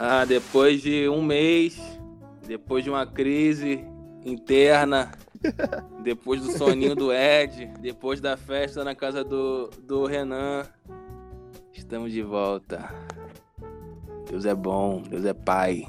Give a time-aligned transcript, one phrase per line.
[0.00, 1.76] Ah, depois de um mês,
[2.46, 3.84] depois de uma crise
[4.24, 5.10] interna,
[6.04, 10.64] depois do soninho do Ed, depois da festa na casa do, do Renan,
[11.74, 12.94] estamos de volta.
[14.30, 15.84] Deus é bom, Deus é pai.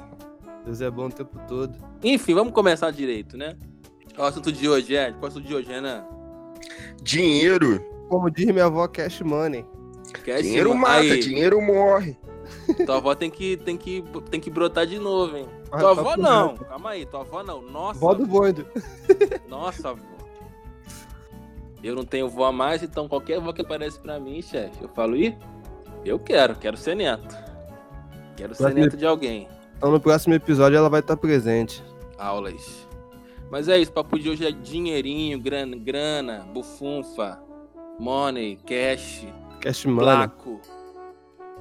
[0.66, 1.78] Deus é bom o tempo todo.
[2.04, 3.56] Enfim, vamos começar direito, né?
[4.16, 5.12] Qual é o assunto de hoje, Ed?
[5.20, 6.04] Qual é o assunto de hoje, Renan?
[7.04, 7.80] Dinheiro.
[8.10, 9.64] Como diz minha avó, cash money.
[10.24, 12.18] Quer Dinheiro mata, aí, dinheiro morre.
[12.86, 15.46] Tua avó tem que, tem, que, tem que brotar de novo, hein?
[15.72, 16.66] Ah, Tua tá avó não, dentro.
[16.66, 17.62] calma aí, tua avó não.
[17.62, 18.66] Nossa, Vó do boido.
[19.50, 20.02] nossa avó.
[21.84, 25.16] Eu não tenho vó mais, então qualquer vó que aparece pra mim, chefe, eu falo,
[25.16, 25.38] ih,
[26.04, 27.36] eu quero, quero ser neto.
[28.36, 29.48] Quero ser neto de alguém.
[29.78, 31.84] Então no próximo episódio ela vai estar presente.
[32.18, 32.88] Aulas.
[33.50, 37.42] Mas é isso, papo de hoje é dinheirinho, grana, grana bufunfa,
[38.00, 39.26] money, cash,
[39.62, 40.30] Cash money.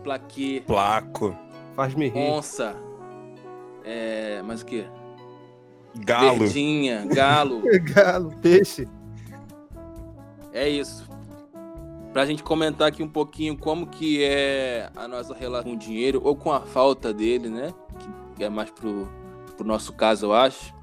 [0.09, 1.37] Placo, plaquê, Placo.
[1.75, 2.19] Faz-me rir.
[2.19, 2.75] onça,
[3.85, 4.87] é, mais o que?
[5.99, 6.39] Galo.
[6.39, 7.63] Verdinha, galo.
[7.95, 8.89] Galo, peixe.
[10.53, 11.07] É isso.
[12.13, 16.21] Pra gente comentar aqui um pouquinho como que é a nossa relação com o dinheiro,
[16.25, 17.73] ou com a falta dele, né?
[18.37, 19.09] Que é mais pro,
[19.57, 20.75] pro nosso caso, eu acho.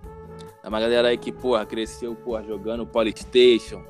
[0.64, 3.84] É uma galera aí que, porra, cresceu, porra, jogando Polystation,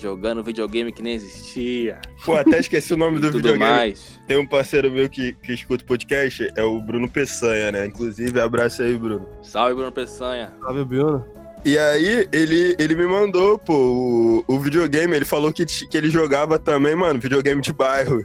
[0.00, 3.64] jogando videogame que nem existia, Pô, até esqueci o nome do tudo videogame.
[3.70, 4.18] mais.
[4.26, 7.86] Tem um parceiro meu que, que escuta o podcast, é o Bruno Peçanha, né?
[7.86, 9.26] Inclusive, abraço aí, Bruno.
[9.42, 10.52] Salve, Bruno Peçanha.
[10.60, 11.24] Salve, Bruno.
[11.62, 15.14] E aí, ele, ele me mandou, pô, o, o videogame.
[15.14, 18.24] Ele falou que, que ele jogava também, mano, videogame de bairro.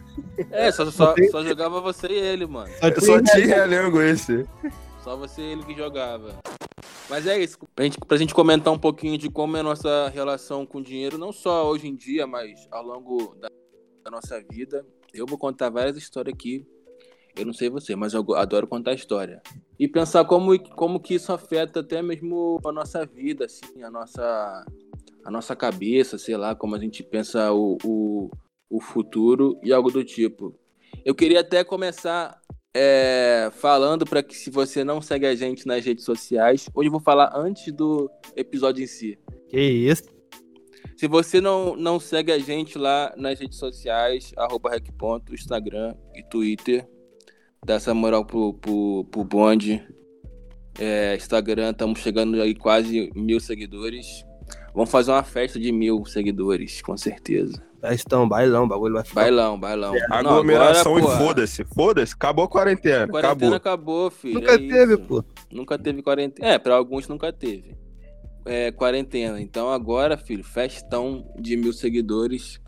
[0.52, 2.70] É, só, só, só jogava você e ele, mano.
[2.82, 4.46] Eu só tinha realengo esse.
[5.06, 6.36] Só você ele que jogava.
[7.08, 10.10] Mas é isso, pra gente, pra gente comentar um pouquinho de como é a nossa
[10.10, 13.48] relação com o dinheiro, não só hoje em dia, mas ao longo da,
[14.04, 14.84] da nossa vida.
[15.14, 16.66] Eu vou contar várias histórias aqui.
[17.36, 19.44] Eu não sei você, mas eu adoro contar história.
[19.78, 24.66] E pensar como, como que isso afeta até mesmo a nossa vida, assim, a nossa,
[25.24, 28.32] a nossa cabeça, sei lá, como a gente pensa o, o,
[28.68, 30.56] o futuro e algo do tipo.
[31.06, 32.42] Eu queria até começar
[32.78, 36.92] é, falando para que se você não segue a gente nas redes sociais, hoje eu
[36.92, 39.18] vou falar antes do episódio em si.
[39.48, 40.04] Que isso?
[40.98, 46.22] Se você não, não segue a gente lá nas redes sociais, arroba Rec.ponto, Instagram e
[46.24, 46.86] Twitter,
[47.66, 49.82] dá essa moral pro, pro, pro bonde.
[50.78, 54.26] É, Instagram, estamos chegando aí quase mil seguidores.
[54.74, 57.64] Vamos fazer uma festa de mil seguidores, com certeza.
[57.90, 59.22] Festão, bailão, o bagulho vai ficar.
[59.22, 59.94] Bailão, bailão.
[59.94, 61.64] Não, Aglomeração agora, e foda-se.
[61.66, 63.08] Foda-se, acabou a quarentena.
[63.08, 64.02] Quarentena Acabou.
[64.02, 64.40] acabou, filho.
[64.40, 65.04] Nunca é teve, isso.
[65.04, 65.24] pô.
[65.52, 66.48] Nunca teve quarentena.
[66.48, 67.76] É, pra alguns nunca teve.
[68.46, 69.42] É, quarentena.
[69.42, 72.60] Então agora, filho, festão de mil seguidores.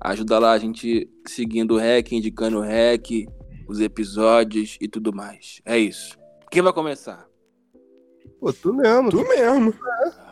[0.00, 3.26] Ajuda lá a gente seguindo o REC, indicando o REC,
[3.68, 5.60] os episódios e tudo mais.
[5.64, 6.18] É isso.
[6.50, 7.26] Quem vai começar?
[8.40, 9.10] Pô, tu mesmo.
[9.10, 9.44] Tu mesmo.
[9.46, 10.23] Ah, meu Deus.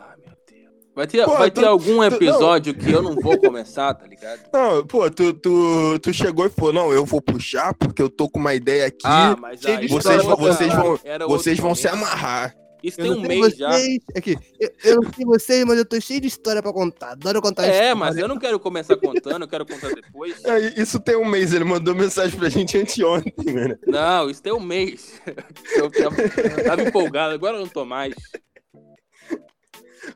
[0.94, 4.06] Vai ter, Pô, vai tu- ter algum tu- episódio que eu não vou começar, tá
[4.06, 4.40] ligado?
[4.52, 8.28] Não, pô, tu, tu, tu chegou e falou, não, eu vou puxar porque eu tô
[8.28, 8.98] com uma ideia aqui.
[9.04, 12.54] Ah, mas aí de vocês, história vão, vocês vão, vocês vão se amarrar.
[12.82, 13.70] Isso Eu tem um mês já.
[13.70, 13.98] vocês.
[14.14, 17.12] Aqui, eu, eu não sei vocês, mas eu tô cheio de história pra contar.
[17.12, 17.94] Adoro contar É, história.
[17.94, 20.34] mas eu não quero começar contando, eu quero contar depois.
[20.44, 23.78] É, Isso tem um mês, ele mandou mensagem pra gente anteontem, mano.
[23.86, 25.20] Não, isso tem um mês.
[25.76, 28.12] Eu tava, eu tava empolgado, agora eu não tô mais.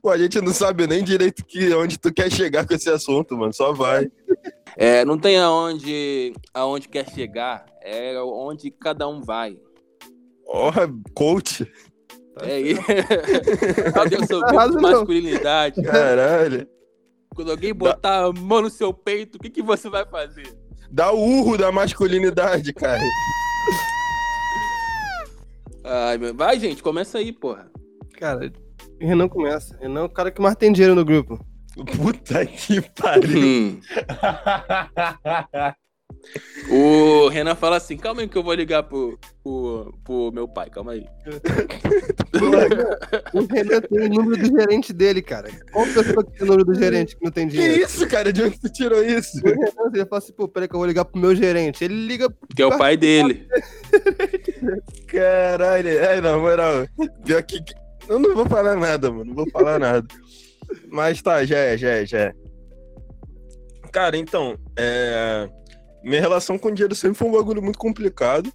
[0.03, 3.37] Pô, a gente não sabe nem direito que, onde tu quer chegar com esse assunto,
[3.37, 3.53] mano.
[3.53, 4.11] Só vai.
[4.77, 9.59] É, não tem aonde, aonde quer chegar, é onde cada um vai.
[10.47, 10.71] Ó,
[11.15, 11.71] coach.
[12.43, 12.83] É isso.
[13.95, 15.83] Cadê o seu Tá grupo de masculinidade?
[15.83, 16.69] Caralho.
[17.35, 20.57] Quando alguém botar a mão no seu peito, o que, que você vai fazer?
[20.91, 23.01] Dá o urro da masculinidade, cara.
[25.85, 26.35] Ai, meu...
[26.35, 27.71] Vai, gente, começa aí, porra.
[28.19, 28.51] Cara,
[29.01, 29.77] Renan começa.
[29.81, 31.39] Renan é o cara que mais tem dinheiro no grupo.
[31.97, 33.39] Puta que pariu.
[33.39, 33.81] Hum.
[36.71, 40.69] O Renan fala assim: calma aí que eu vou ligar pro, pro, pro meu pai,
[40.71, 41.07] calma aí.
[43.33, 45.48] O Renan tem o número do gerente dele, cara.
[45.72, 47.84] Qual pessoa que tem o número do gerente que não tem Que dinheiro?
[47.84, 48.33] isso, cara?
[48.33, 49.39] De onde tu tirou isso?
[49.39, 51.84] O Renan, ele fala assim, pô, peraí que eu vou ligar pro meu gerente.
[51.84, 53.47] Ele liga Que é o pai dele.
[55.07, 55.89] Caralho.
[55.89, 56.87] É, na moral.
[57.25, 57.60] Pior que.
[58.09, 59.25] Eu não vou falar nada, mano.
[59.27, 60.07] Não vou falar nada.
[60.89, 62.33] Mas tá, já é, já é, já é.
[63.93, 65.49] Cara, então, é...
[66.03, 68.53] minha relação com dinheiro sempre foi um bagulho muito complicado.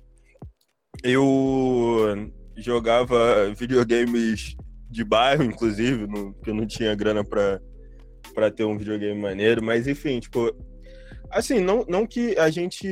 [1.04, 4.56] Eu jogava videogames
[4.90, 7.60] de bairro, inclusive, no- porque eu não tinha grana pra,
[8.34, 10.54] pra ter um videogame maneiro, mas enfim, tipo,
[11.34, 12.86] Assim, não, não que a gente,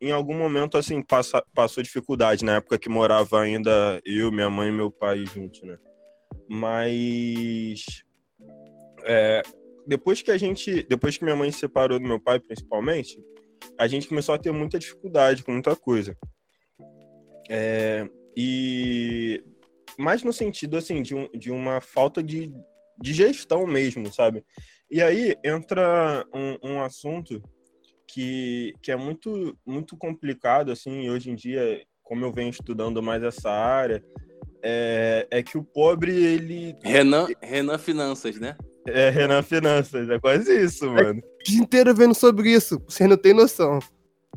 [0.00, 4.68] em algum momento, assim, passa, passou dificuldade na época que morava ainda eu, minha mãe
[4.68, 5.76] e meu pai juntos, né?
[6.48, 8.04] Mas.
[9.04, 9.42] É,
[9.86, 10.82] depois que a gente.
[10.84, 13.18] Depois que minha mãe se separou do meu pai, principalmente,
[13.78, 16.16] a gente começou a ter muita dificuldade com muita coisa.
[17.48, 19.42] É, e.
[19.98, 22.50] Mais no sentido, assim, de, um, de uma falta de,
[23.00, 24.44] de gestão mesmo, sabe?
[24.90, 27.42] E aí entra um, um assunto
[28.12, 33.22] que, que é muito, muito complicado, assim, hoje em dia, como eu venho estudando mais
[33.22, 34.02] essa área,
[34.62, 36.76] é, é que o pobre, ele...
[36.82, 38.56] Renan, Renan Finanças, né?
[38.86, 41.20] É, Renan Finanças, é quase isso, é mano.
[41.20, 43.78] o dia inteiro vendo sobre isso, você não tem noção.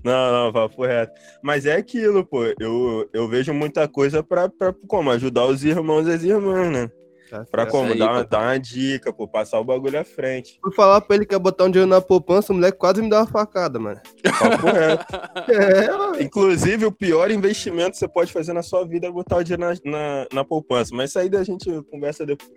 [0.04, 1.14] Não, não, papo reto.
[1.42, 6.08] Mas é aquilo, pô, eu, eu vejo muita coisa pra, pra como, ajudar os irmãos
[6.08, 6.92] e as irmãs, né?
[7.30, 7.96] Tá pra como?
[7.96, 10.60] Dar, uma, dar uma dica, pô, passar o bagulho à frente.
[10.62, 13.10] Fui falar pra ele que ia botar um dinheiro na poupança, o moleque quase me
[13.10, 14.00] deu uma facada, mano.
[14.24, 15.06] Papo reto.
[16.20, 19.44] é, Inclusive, o pior investimento que você pode fazer na sua vida é botar o
[19.44, 20.96] dinheiro na, na, na poupança.
[20.96, 22.52] Mas isso aí a gente conversa depois.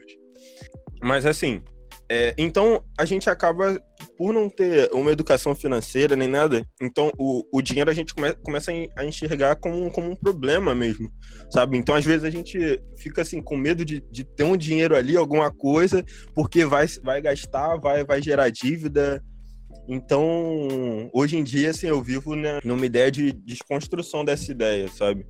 [1.03, 1.63] Mas assim,
[2.09, 3.81] é, então, a gente acaba,
[4.17, 8.33] por não ter uma educação financeira nem nada, então o, o dinheiro a gente come,
[8.35, 11.11] começa a enxergar como, como um problema mesmo,
[11.51, 11.77] sabe?
[11.77, 15.17] Então, às vezes, a gente fica assim, com medo de, de ter um dinheiro ali,
[15.17, 19.21] alguma coisa, porque vai, vai gastar, vai, vai gerar dívida.
[19.89, 25.27] Então, hoje em dia, assim, eu vivo né, numa ideia de desconstrução dessa ideia, sabe?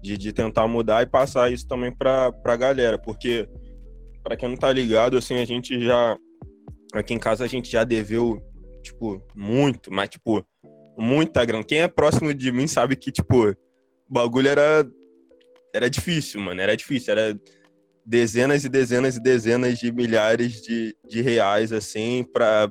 [0.00, 3.48] De, de tentar mudar e passar isso também para a galera, porque
[4.22, 6.16] para quem não tá ligado, assim, a gente já.
[6.92, 8.42] Aqui em casa a gente já deveu,
[8.82, 10.44] tipo, muito, mas, tipo,
[10.98, 11.64] muita grana.
[11.64, 13.56] Quem é próximo de mim sabe que, tipo, o
[14.08, 14.86] bagulho era.
[15.74, 16.60] Era difícil, mano.
[16.60, 17.12] Era difícil.
[17.12, 17.38] Era
[18.04, 22.70] dezenas e dezenas e dezenas de milhares de, de reais, assim, para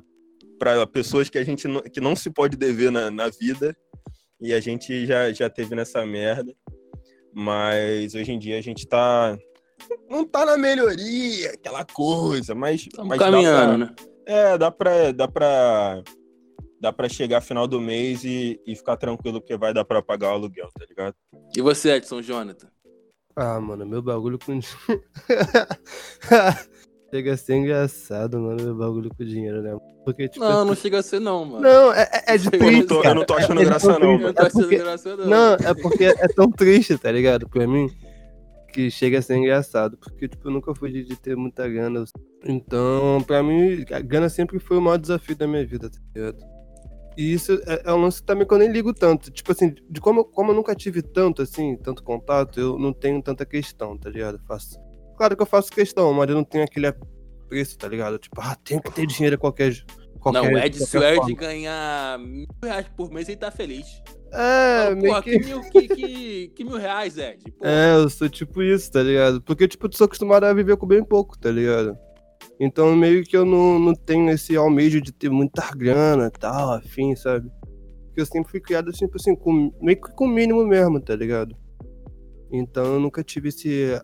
[0.60, 3.74] para pessoas que a gente não, que não se pode dever na, na vida.
[4.38, 6.54] E a gente já, já teve nessa merda.
[7.32, 9.38] Mas hoje em dia a gente tá,
[10.08, 12.82] não tá na melhoria, aquela coisa, mas.
[12.82, 13.94] Estamos mas caminhando, pra, né?
[14.26, 16.02] É, dá pra, dá pra.
[16.80, 20.28] Dá pra chegar final do mês e, e ficar tranquilo, porque vai dar pra pagar
[20.28, 21.14] o aluguel, tá ligado?
[21.54, 22.68] E você, Edson Jonathan?
[23.36, 24.58] Ah, mano, meu bagulho com.
[27.12, 29.76] chega a ser engraçado, mano, meu bagulho com dinheiro, né?
[30.04, 31.60] Porque, tipo, não, é não chega a ser, não, mano.
[31.60, 32.66] Não, é, é, é de triste.
[32.66, 34.12] Eu não tô, eu não tô achando é, graça, não.
[34.12, 35.26] Eu não tô achando graça, não.
[35.26, 37.46] Não, é porque é tão triste, tá ligado?
[37.46, 37.90] Pra mim
[38.70, 42.04] que chega a ser engraçado, porque tipo, eu nunca fui de, ter muita grana.
[42.44, 46.38] Então, pra mim, a grana sempre foi o maior desafio da minha vida, tá ligado?
[47.16, 49.30] E isso é, é um lance também que eu nem ligo tanto.
[49.30, 53.20] Tipo assim, de como, como eu nunca tive tanto, assim, tanto contato, eu não tenho
[53.22, 54.36] tanta questão, tá ligado?
[54.36, 54.80] Eu faço...
[55.16, 56.90] Claro que eu faço questão, mas eu não tenho aquele
[57.50, 58.18] preço, tá ligado?
[58.18, 59.72] Tipo, ah, tem que ter dinheiro qualquer.
[60.20, 64.02] Qualquer não, o Ed, Ed ganhar mil reais por mês, ele tá feliz.
[64.32, 65.38] É, Fala, meio que...
[65.38, 67.42] Que, mil, que, que, que mil reais, Ed?
[67.52, 67.70] Porra.
[67.70, 69.42] É, eu sou tipo isso, tá ligado?
[69.42, 71.96] Porque, tipo, eu sou acostumado a viver com bem pouco, tá ligado?
[72.60, 76.74] Então, meio que eu não, não tenho esse almejo de ter muita grana e tal,
[76.74, 77.50] afim, sabe?
[78.06, 81.16] Porque eu sempre fui criado, tipo assim, com, meio que com o mínimo mesmo, tá
[81.16, 81.56] ligado?
[82.52, 83.98] Então, eu nunca tive esse,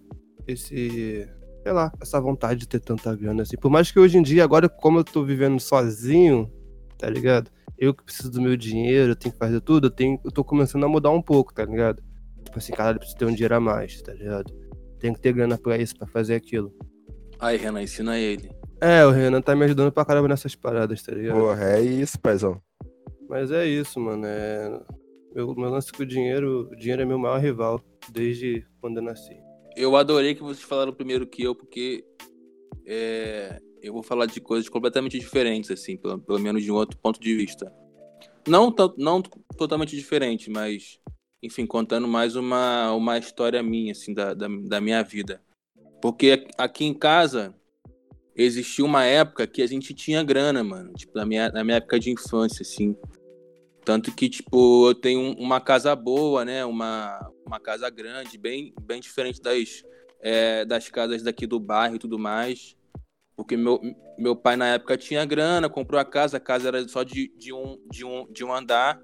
[0.47, 1.29] esse,
[1.67, 3.57] sei lá, essa vontade de ter tanta grana, assim.
[3.57, 6.49] Por mais que hoje em dia, agora, como eu tô vivendo sozinho,
[6.97, 7.51] tá ligado?
[7.77, 10.45] eu que preciso do meu dinheiro, eu tenho que fazer tudo, eu, tenho, eu tô
[10.45, 12.01] começando a mudar um pouco, tá ligado?
[12.45, 14.55] Tipo assim, cara, eu preciso ter um dinheiro a mais, tá ligado?
[15.01, 16.73] Tenho que ter grana pra isso, pra fazer aquilo.
[17.41, 18.49] Aí, Renan, ensina ele.
[18.81, 21.37] É, o Renan tá me ajudando pra caramba nessas paradas, tá ligado?
[21.37, 22.63] Porra, é isso, paizão.
[23.29, 24.25] Mas é isso, mano.
[24.25, 24.81] É...
[25.35, 27.81] Meu, meu lance com o dinheiro, o dinheiro é meu maior rival,
[28.11, 29.37] desde quando eu nasci.
[29.77, 32.05] Eu adorei que vocês falaram primeiro que eu, porque
[32.87, 36.99] é, eu vou falar de coisas completamente diferentes, assim, pelo, pelo menos de um outro
[36.99, 37.71] ponto de vista.
[38.49, 40.99] Não, não totalmente diferente, mas,
[41.43, 45.43] enfim, contando mais uma, uma história minha, assim, da, da, da minha vida.
[46.01, 47.55] Porque aqui em casa
[48.35, 50.93] existiu uma época que a gente tinha grana, mano.
[50.95, 52.97] Tipo, na minha, na minha época de infância, assim.
[53.87, 56.65] Tanto que, tipo, eu tenho uma casa boa, né?
[56.65, 59.85] Uma, uma casa grande, bem, bem diferente das,
[60.21, 62.77] é, das casas daqui do bairro e tudo mais.
[63.37, 63.81] Porque meu,
[64.19, 67.53] meu pai, na época, tinha grana, comprou a casa, a casa era só de, de,
[67.53, 69.01] um, de, um, de um andar,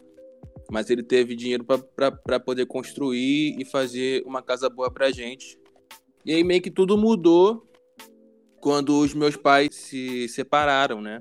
[0.69, 5.57] mas ele teve dinheiro para poder construir e fazer uma casa boa pra gente.
[6.27, 7.71] E aí meio que tudo mudou
[8.61, 11.21] quando os meus pais se separaram, né?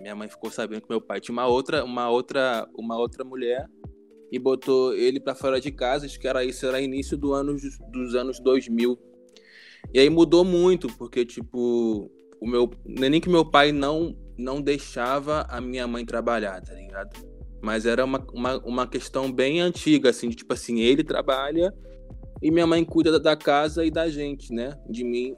[0.00, 3.68] Minha mãe ficou sabendo que meu pai tinha uma outra, uma outra, uma outra mulher
[4.32, 7.56] e botou ele para fora de casa, acho que era isso, era início do ano,
[7.90, 8.98] dos anos 2000.
[9.92, 12.70] E aí mudou muito, porque tipo, o meu.
[13.02, 17.10] É nem que meu pai não, não deixava a minha mãe trabalhar, tá ligado?
[17.62, 21.74] Mas era uma, uma, uma questão bem antiga, assim, de, tipo assim, ele trabalha
[22.40, 24.78] e minha mãe cuida da casa e da gente, né?
[24.88, 25.36] De mim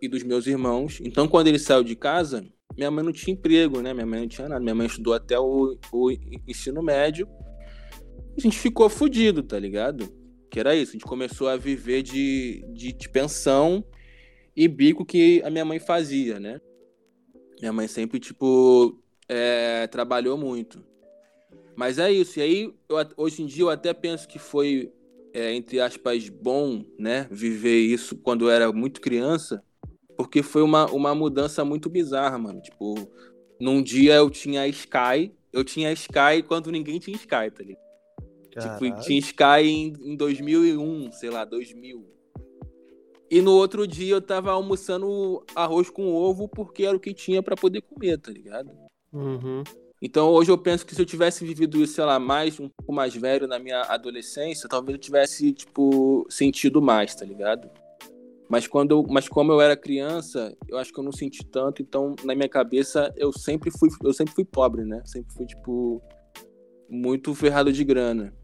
[0.00, 0.98] e dos meus irmãos.
[1.02, 2.46] Então, quando ele saiu de casa,
[2.78, 3.92] minha mãe não tinha emprego, né?
[3.92, 4.60] Minha mãe não tinha nada.
[4.60, 6.10] Minha mãe estudou até o, o
[6.46, 7.28] ensino médio.
[8.36, 10.08] A gente ficou fudido, tá ligado?
[10.48, 10.90] Que era isso.
[10.90, 13.84] A gente começou a viver de, de, de pensão
[14.54, 16.60] e bico que a minha mãe fazia, né?
[17.58, 20.84] Minha mãe sempre, tipo, é, trabalhou muito.
[21.74, 22.38] Mas é isso.
[22.38, 24.92] E aí, eu, hoje em dia, eu até penso que foi
[25.32, 29.62] é, entre aspas, bom, né, viver isso quando eu era muito criança,
[30.18, 32.60] porque foi uma, uma mudança muito bizarra, mano.
[32.60, 33.08] Tipo,
[33.60, 37.88] num dia eu tinha Sky, eu tinha Sky quando ninguém tinha Sky, tá ligado?
[38.50, 42.04] Tipo, tinha Sky em, em 2001, sei lá, 2000.
[43.30, 47.40] E no outro dia eu tava almoçando arroz com ovo porque era o que tinha
[47.40, 48.72] para poder comer, tá ligado?
[49.12, 49.62] Uhum.
[50.02, 52.92] Então hoje eu penso que se eu tivesse vivido isso, sei lá, mais um pouco
[52.92, 57.70] mais velho na minha adolescência, talvez eu tivesse, tipo, sentido mais, tá ligado?
[58.48, 61.82] Mas quando eu, mas como eu era criança, eu acho que eu não senti tanto,
[61.82, 65.02] então na minha cabeça eu sempre fui, eu sempre fui pobre, né?
[65.04, 66.02] Sempre fui tipo
[66.88, 68.34] muito ferrado de grana.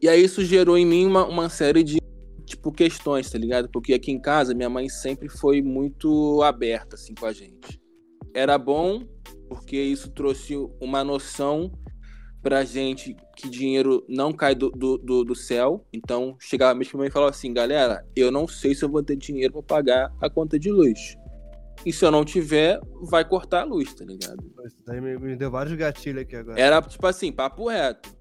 [0.00, 1.98] E aí isso gerou em mim uma, uma série de
[2.44, 3.68] tipo questões, tá ligado?
[3.68, 7.80] Porque aqui em casa minha mãe sempre foi muito aberta assim com a gente.
[8.32, 9.02] Era bom
[9.48, 11.72] porque isso trouxe uma noção
[12.46, 15.84] pra gente que dinheiro não cai do, do, do, do céu.
[15.92, 19.02] Então, chegava mesmo pra mim e falava assim, galera, eu não sei se eu vou
[19.02, 21.16] ter dinheiro para pagar a conta de luz.
[21.84, 24.36] E se eu não tiver, vai cortar a luz, tá ligado?
[24.64, 26.60] Isso daí me, deu vários gatilhos aqui agora.
[26.60, 28.14] Era, tipo assim, papo reto.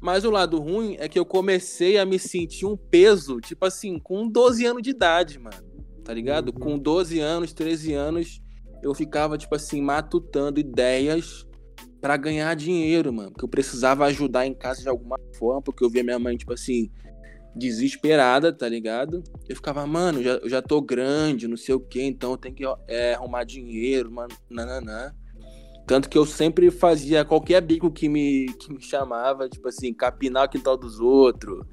[0.00, 3.98] Mas o lado ruim é que eu comecei a me sentir um peso, tipo assim,
[3.98, 5.62] com 12 anos de idade, mano.
[6.02, 6.54] Tá ligado?
[6.54, 6.54] Uhum.
[6.54, 8.40] Com 12 anos, 13 anos,
[8.82, 11.46] eu ficava, tipo assim, matutando ideias
[12.00, 13.30] para ganhar dinheiro, mano.
[13.30, 16.52] Porque eu precisava ajudar em casa de alguma forma, porque eu via minha mãe, tipo
[16.52, 16.90] assim,
[17.54, 19.22] desesperada, tá ligado?
[19.48, 22.54] Eu ficava, mano, já, eu já tô grande, não sei o quê, então eu tenho
[22.54, 25.12] que é, arrumar dinheiro, mano, nananã.
[25.86, 30.44] Tanto que eu sempre fazia qualquer bico que me, que me chamava, tipo assim, capinar
[30.44, 31.64] o quintal dos outros,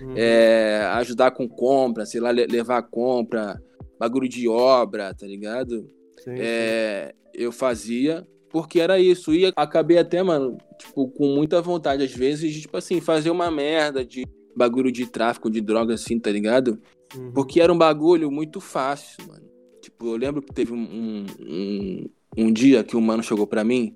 [0.00, 0.14] uhum.
[0.14, 3.60] é, ajudar com compra, sei lá, levar compra,
[3.98, 5.88] bagulho de obra, tá ligado?
[6.22, 7.42] Sim, é, sim.
[7.42, 9.34] Eu fazia porque era isso.
[9.34, 13.50] E acabei até, mano, tipo, com muita vontade, às vezes, de, tipo assim, fazer uma
[13.50, 16.80] merda de bagulho de tráfico de droga, assim, tá ligado?
[17.16, 17.32] Uhum.
[17.32, 19.44] Porque era um bagulho muito fácil, mano.
[19.82, 23.92] Tipo, eu lembro que teve um, um, um dia que um mano chegou pra mim.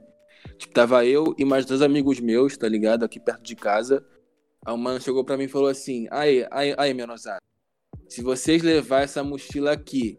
[0.56, 3.04] Tipo, tava eu e mais dois amigos meus, tá ligado?
[3.04, 4.04] Aqui perto de casa.
[4.66, 7.38] Aí o mano chegou pra mim e falou assim: Aí, aí, aí, menosada.
[8.08, 10.18] Se vocês levar essa mochila aqui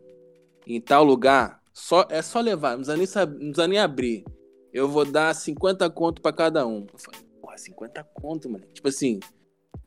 [0.65, 4.25] em tal lugar, só, é só levar, não precisa, nem saber, não precisa nem abrir.
[4.71, 6.85] Eu vou dar 50 conto pra cada um.
[6.93, 8.65] Eu falei, porra, 50 conto, mano.
[8.73, 9.19] Tipo assim,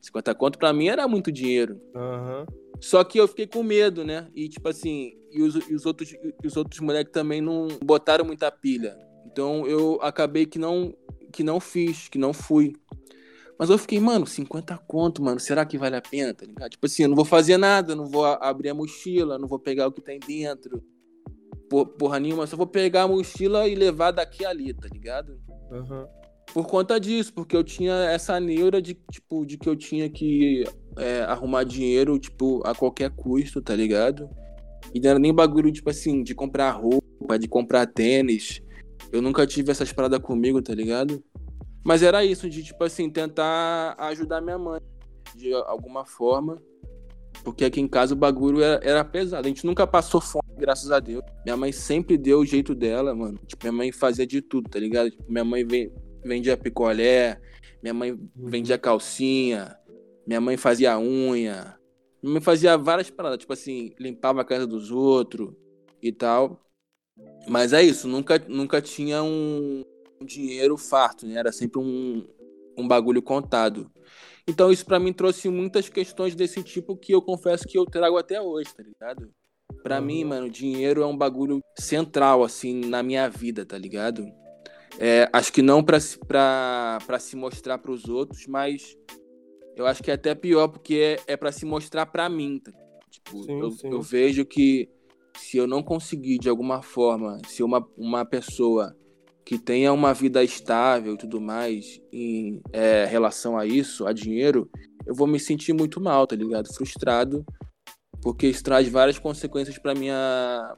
[0.00, 1.80] 50 conto pra mim era muito dinheiro.
[1.94, 2.46] Uhum.
[2.80, 4.28] Só que eu fiquei com medo, né?
[4.34, 8.24] E tipo assim, e os, e os outros, e os outros moleques também não botaram
[8.24, 8.96] muita pilha.
[9.26, 10.92] Então eu acabei que não,
[11.32, 12.74] que não fiz, que não fui.
[13.58, 16.70] Mas eu fiquei, mano, 50 conto, mano, será que vale a pena, tá ligado?
[16.70, 19.86] Tipo assim, eu não vou fazer nada, não vou abrir a mochila, não vou pegar
[19.86, 20.82] o que tem dentro por,
[21.86, 25.38] porra nenhuma, só vou pegar a mochila e levar daqui ali, tá ligado?
[25.70, 26.06] Uhum.
[26.52, 30.64] Por conta disso, porque eu tinha essa neura de, tipo, de que eu tinha que
[30.98, 34.28] é, arrumar dinheiro, tipo, a qualquer custo, tá ligado?
[34.92, 38.60] E não era nem bagulho, tipo assim, de comprar roupa, de comprar tênis.
[39.10, 41.22] Eu nunca tive essas paradas comigo, tá ligado?
[41.84, 44.80] Mas era isso, de, tipo assim, tentar ajudar minha mãe
[45.34, 46.60] de alguma forma.
[47.42, 49.46] Porque aqui em casa o bagulho era, era pesado.
[49.46, 51.24] A gente nunca passou fome, graças a Deus.
[51.44, 53.36] Minha mãe sempre deu o jeito dela, mano.
[53.46, 55.10] Tipo, minha mãe fazia de tudo, tá ligado?
[55.10, 55.66] Tipo, minha mãe
[56.24, 57.40] vendia picolé,
[57.82, 59.76] minha mãe vendia calcinha,
[60.24, 61.76] minha mãe fazia unha.
[62.22, 65.52] Minha mãe fazia várias paradas, tipo assim, limpava a casa dos outros
[66.00, 66.64] e tal.
[67.48, 69.84] Mas é isso, nunca, nunca tinha um
[70.24, 71.34] dinheiro farto, né?
[71.34, 72.24] Era sempre um,
[72.78, 73.90] um bagulho contado.
[74.46, 78.16] Então isso para mim trouxe muitas questões desse tipo que eu confesso que eu trago
[78.16, 79.28] até hoje, tá ligado?
[79.82, 80.06] Pra uhum.
[80.06, 84.26] mim, mano, dinheiro é um bagulho central, assim, na minha vida, tá ligado?
[84.98, 88.96] É, acho que não pra, pra, pra se mostrar pros outros, mas
[89.76, 92.72] eu acho que é até pior porque é, é para se mostrar pra mim, tá?
[93.10, 93.88] Tipo, sim, eu, sim.
[93.90, 94.88] eu vejo que
[95.36, 98.96] se eu não conseguir, de alguma forma, ser uma, uma pessoa
[99.44, 104.70] que tenha uma vida estável e tudo mais em é, relação a isso, a dinheiro,
[105.06, 106.72] eu vou me sentir muito mal, tá ligado?
[106.72, 107.44] Frustrado,
[108.22, 110.76] porque isso traz várias consequências para minha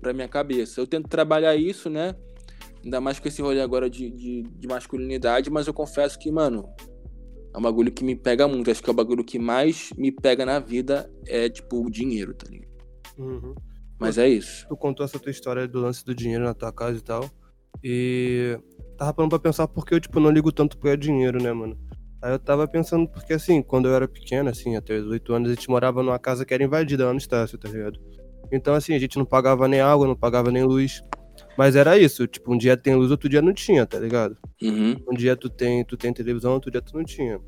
[0.00, 0.80] para minha cabeça.
[0.80, 2.14] Eu tento trabalhar isso, né?
[2.82, 6.66] Ainda mais com esse rolê agora de, de, de masculinidade, mas eu confesso que, mano,
[7.54, 8.70] é um bagulho que me pega muito.
[8.70, 12.32] Acho que é o bagulho que mais me pega na vida é, tipo, o dinheiro,
[12.32, 12.70] tá ligado?
[13.18, 13.54] Uhum.
[13.98, 14.66] Mas é isso.
[14.66, 17.30] Tu contou essa tua história do lance do dinheiro na tua casa e tal.
[17.84, 18.58] E
[18.96, 21.78] tava parando pra pensar porque eu, tipo, não ligo tanto pra dinheiro, né, mano?
[22.22, 25.50] Aí eu tava pensando, porque assim, quando eu era pequeno, assim, até os 8 anos,
[25.50, 27.98] a gente morava numa casa que era invadida lá no Estácio, tá ligado?
[28.52, 31.02] Então, assim, a gente não pagava nem água, não pagava nem luz.
[31.56, 34.36] Mas era isso, tipo, um dia tem luz, outro dia não tinha, tá ligado?
[34.62, 34.96] Uhum.
[35.10, 37.40] Um dia tu tem, tu tem televisão, outro dia tu não tinha.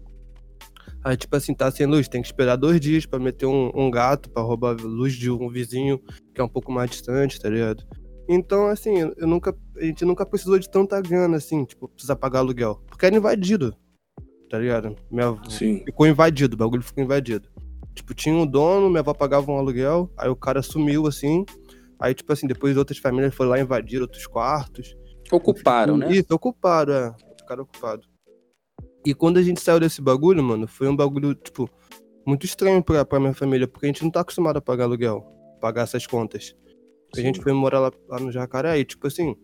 [1.04, 3.90] Aí, tipo assim, tá sem luz, tem que esperar dois dias pra meter um, um
[3.90, 6.00] gato pra roubar a luz de um vizinho
[6.32, 7.84] que é um pouco mais distante, tá ligado?
[8.28, 12.38] Então, assim, eu nunca, a gente nunca precisou de tanta grana, assim, tipo, precisa pagar
[12.38, 12.80] aluguel.
[12.86, 13.74] Porque era invadido,
[14.52, 14.94] tá ligado?
[15.10, 15.82] Minha avó Sim.
[15.82, 17.48] ficou invadido, o bagulho ficou invadido.
[17.94, 21.46] Tipo, tinha um dono, minha avó pagava um aluguel, aí o cara sumiu, assim.
[21.98, 24.94] Aí, tipo assim, depois outras famílias foram lá invadir outros quartos.
[25.30, 26.12] Ocuparam, né?
[26.12, 27.14] Isso, ocupado, é.
[27.40, 28.06] Ficaram ocupados.
[29.06, 31.66] E quando a gente saiu desse bagulho, mano, foi um bagulho, tipo,
[32.26, 35.24] muito estranho pra, pra minha família, porque a gente não tá acostumado a pagar aluguel,
[35.62, 36.54] pagar essas contas.
[37.16, 37.42] A gente Sim.
[37.42, 39.34] foi morar lá, lá no Jacaré e, tipo assim,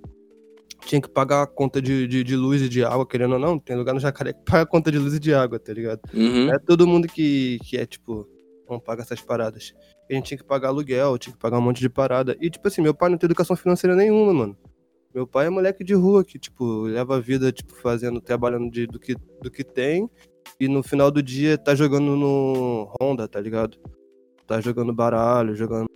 [0.86, 3.58] tinha que pagar a conta de, de, de luz e de água, querendo ou não.
[3.58, 6.00] Tem lugar no Jacaré que paga a conta de luz e de água, tá ligado?
[6.14, 6.52] Uhum.
[6.52, 8.28] É todo mundo que, que é, tipo,
[8.68, 9.74] não paga essas paradas.
[10.10, 12.36] A gente tinha que pagar aluguel, tinha que pagar um monte de parada.
[12.40, 14.56] E, tipo assim, meu pai não tem educação financeira nenhuma, mano.
[15.14, 18.86] Meu pai é moleque de rua que, tipo, leva a vida, tipo, fazendo, trabalhando de,
[18.86, 20.08] do, que, do que tem.
[20.60, 23.78] E no final do dia tá jogando no Honda, tá ligado?
[24.46, 25.88] Tá jogando baralho, jogando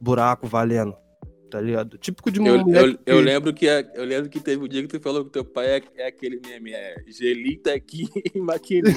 [0.00, 0.94] buraco valendo,
[1.54, 1.96] tá ligado?
[1.98, 4.82] Típico de um Eu, eu, eu que- lembro que eu lembro que teve um dia
[4.82, 8.92] que tu falou que teu pai é, é aquele meme, é gelita aqui e maquininha.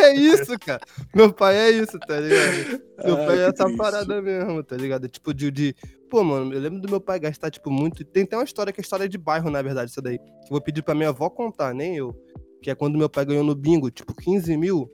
[0.00, 0.80] É isso, cara.
[1.14, 2.82] Meu pai é isso, tá ligado?
[3.04, 3.76] Meu Ai, pai é essa triste.
[3.76, 5.08] parada mesmo, tá ligado?
[5.08, 5.74] Tipo, de, de.
[6.10, 8.04] Pô, mano, eu lembro do meu pai gastar, tipo, muito.
[8.04, 10.18] Tem até uma história que é história de bairro, na verdade, isso daí.
[10.18, 12.12] Que eu vou pedir pra minha avó contar, nem eu.
[12.62, 14.90] Que é quando meu pai ganhou no bingo, tipo, 15 mil.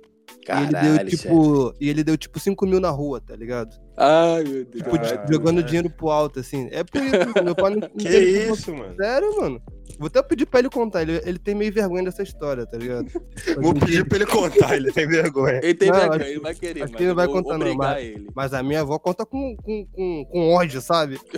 [0.46, 1.16] e ele deu, Caralho, chefe.
[1.22, 1.74] tipo.
[1.80, 3.74] E ele deu, tipo, 5 mil na rua, tá ligado?
[4.02, 4.68] Ai, meu Deus.
[4.82, 6.68] Tipo, Caralho, jogando dinheiro pro alto, assim.
[6.72, 7.88] É por isso, meu pai não.
[7.98, 8.94] Que isso, mano?
[8.96, 9.60] Sério, mano.
[9.98, 11.02] Vou até pedir pra ele contar.
[11.02, 13.08] Ele, ele tem meio vergonha dessa história, tá ligado?
[13.60, 15.60] Vou pedir pra ele contar, ele tem vergonha.
[15.62, 17.58] Ele, tem Não, vergonha, acho- ele vai querer, acho mas que ele vai vou contar
[17.58, 18.26] não, mas- ele.
[18.34, 21.20] Mas a minha avó conta com, com, com, com ódio, sabe?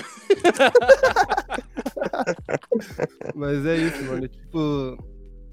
[3.35, 4.29] Mas é isso, mano.
[4.29, 4.97] Tipo,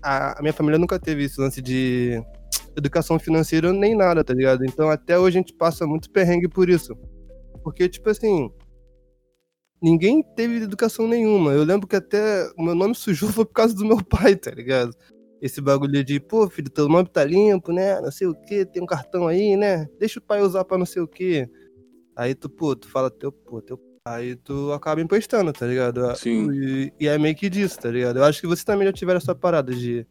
[0.02, 2.22] a, a minha família nunca teve esse lance de
[2.80, 4.66] educação financeira nem nada, tá ligado?
[4.66, 6.98] Então até hoje a gente passa muito perrengue por isso.
[7.64, 8.50] Porque, tipo assim,
[9.82, 11.52] ninguém teve educação nenhuma.
[11.52, 14.52] Eu lembro que até o meu nome sujou foi por causa do meu pai, tá
[14.52, 14.96] ligado?
[15.42, 18.02] Esse bagulho de, pô, filho, teu nome tá limpo, né?
[18.02, 19.88] Não sei o que, tem um cartão aí, né?
[19.98, 21.50] Deixa o pai usar pra não sei o que.
[22.16, 23.80] Aí tu, pô, tu fala teu, pô, teu.
[24.06, 26.14] Aí tu acaba emprestando, tá ligado?
[26.18, 26.52] Sim.
[26.52, 28.18] E, e é meio que disso, tá ligado?
[28.18, 30.06] Eu acho que você também já tiver essa parada de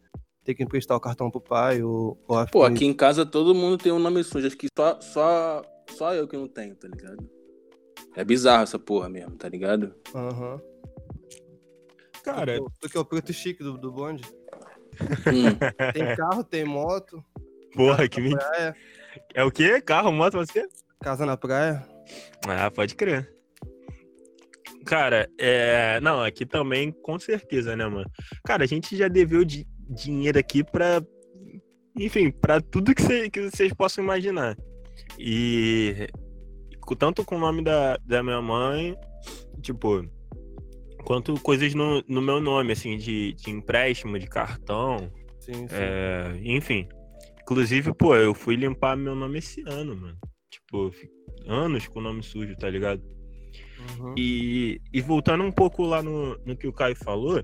[0.49, 2.47] ter que emprestar o cartão pro pai ou, ou.
[2.47, 4.47] Pô, aqui em casa todo mundo tem um nome sujo.
[4.47, 7.29] Acho que só, só, só eu que não tenho, tá ligado?
[8.15, 9.93] É bizarro essa porra mesmo, tá ligado?
[10.15, 10.59] Aham.
[12.23, 14.23] Cara, Tu, tu que é o preto chique do, do bonde.
[15.27, 15.55] Hum.
[15.93, 17.23] Tem carro, tem moto,
[17.75, 18.75] porra, que mentira.
[19.33, 19.79] É o quê?
[19.79, 20.67] Carro, moto, você?
[21.01, 21.87] casa na praia.
[22.47, 23.31] Ah, pode crer.
[24.85, 25.99] Cara, é.
[26.01, 28.09] Não, aqui também, com certeza, né, mano?
[28.43, 31.01] Cara, a gente já deveu di- dinheiro aqui pra.
[31.97, 34.55] Enfim, pra tudo que, cê- que vocês possam imaginar.
[35.17, 36.07] E.
[36.97, 38.95] Tanto com o nome da, da minha mãe,
[39.61, 40.03] tipo.
[41.05, 45.67] Quanto coisas no, no meu nome, assim, de, de empréstimo, de cartão, Sim, sim.
[45.71, 46.87] é, enfim.
[47.41, 50.17] Inclusive, pô, eu fui limpar meu nome esse ano, mano.
[50.51, 50.91] Tipo,
[51.47, 53.01] anos com o nome sujo, tá ligado?
[53.97, 54.13] Uhum.
[54.17, 57.41] E, e voltando um pouco lá no, no que o Caio falou,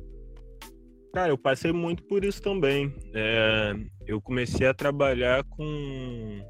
[1.15, 2.93] cara, eu passei muito por isso também.
[3.13, 3.73] É,
[4.05, 6.41] eu comecei a trabalhar com,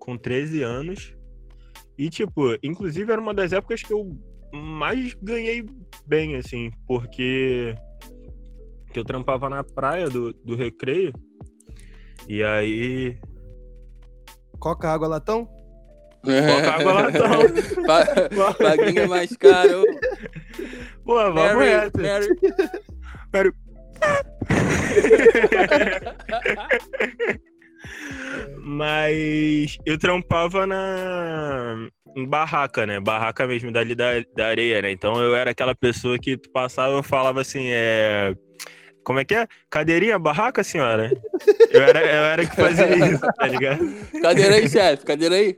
[0.00, 1.14] com 13 anos.
[1.96, 4.18] E, tipo, inclusive era uma das épocas que eu
[4.52, 5.64] mais ganhei
[6.04, 7.76] bem, assim, porque
[8.92, 11.12] que eu trampava na praia do, do recreio.
[12.28, 13.16] E aí.
[14.58, 15.46] Coca, água, latão?
[16.24, 17.40] Coca água latão.
[17.86, 19.84] Pa- Paguinho é mais caro.
[21.04, 22.02] Pô, vamos Mary, nessa.
[23.32, 23.52] Mary.
[28.62, 33.00] Mas eu trampava na em barraca, né?
[33.00, 34.90] Barraca mesmo dali da, da areia, né?
[34.90, 38.34] Então eu era aquela pessoa que tu passava e falava assim, é.
[39.02, 39.46] Como é que é?
[39.68, 41.10] Cadeirinha, barraca, senhora?
[41.70, 43.80] Eu era, eu era que fazia isso, tá ligado?
[44.22, 45.04] Cadeira aí, chefe.
[45.04, 45.54] Cadeira aí.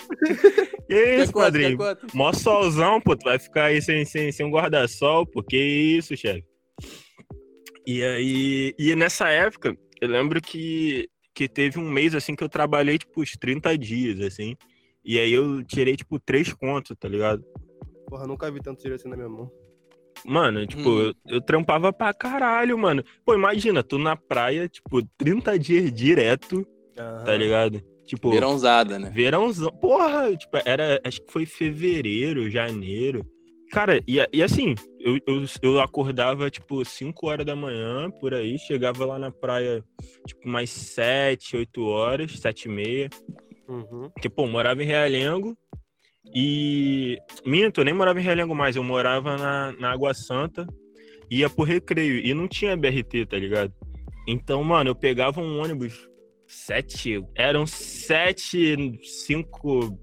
[0.88, 1.52] Que isso, quanto?
[1.52, 1.78] Padrinho?
[2.12, 6.16] Mó solzão, pô, tu vai ficar aí sem, sem, sem um guarda-sol, pô, que isso,
[6.16, 6.44] chefe?
[7.86, 12.48] E aí, e nessa época, eu lembro que, que teve um mês assim que eu
[12.48, 14.56] trabalhei, tipo, uns 30 dias, assim.
[15.04, 17.44] E aí eu tirei, tipo, três contos, tá ligado?
[18.08, 19.50] Porra, nunca vi tanto dinheiro assim na minha mão.
[20.24, 21.00] Mano, tipo, Hum.
[21.00, 23.04] eu, eu trampava pra caralho, mano.
[23.24, 26.66] Pô, imagina, tu na praia, tipo, 30 dias direto,
[27.24, 27.80] tá ligado?
[28.04, 29.10] Tipo, Verãozada, né?
[29.10, 29.70] verãozão.
[29.70, 33.24] Porra, tipo, era, acho que foi fevereiro, janeiro.
[33.70, 34.74] Cara, e, e assim,
[35.06, 39.84] eu, eu, eu acordava, tipo, 5 horas da manhã, por aí, chegava lá na praia,
[40.26, 43.10] tipo, mais 7, 8 horas, 7 e meia.
[43.68, 44.10] Uhum.
[44.10, 45.56] Porque, pô, eu morava em Realengo
[46.34, 47.18] e.
[47.44, 50.66] Minto, eu nem morava em Realengo mais, eu morava na, na Água Santa,
[51.30, 53.72] ia pro recreio e não tinha BRT, tá ligado?
[54.26, 56.08] Então, mano, eu pegava um ônibus
[56.48, 57.24] sete.
[57.36, 59.96] Eram sete, cinco.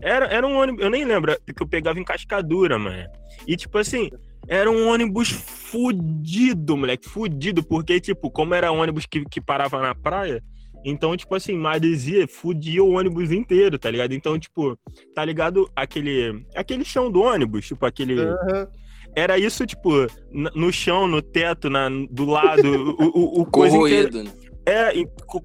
[0.00, 3.08] Era, era um ônibus, eu nem lembro, porque eu pegava em cascadura, mano.
[3.44, 4.08] E tipo assim,
[4.48, 9.94] era um ônibus fudido, moleque, fudido, porque, tipo, como era ônibus que, que parava na
[9.94, 10.42] praia,
[10.84, 14.12] então, tipo assim, maresia, fudia o ônibus inteiro, tá ligado?
[14.12, 14.78] Então, tipo,
[15.14, 18.20] tá ligado aquele, aquele chão do ônibus, tipo, aquele.
[18.20, 18.68] Aham.
[19.16, 19.90] Era isso, tipo,
[20.30, 24.10] no chão, no teto, na, do lado, o, o, o coisa inteira.
[24.10, 24.50] Corroído, né?
[24.66, 25.42] É, e co-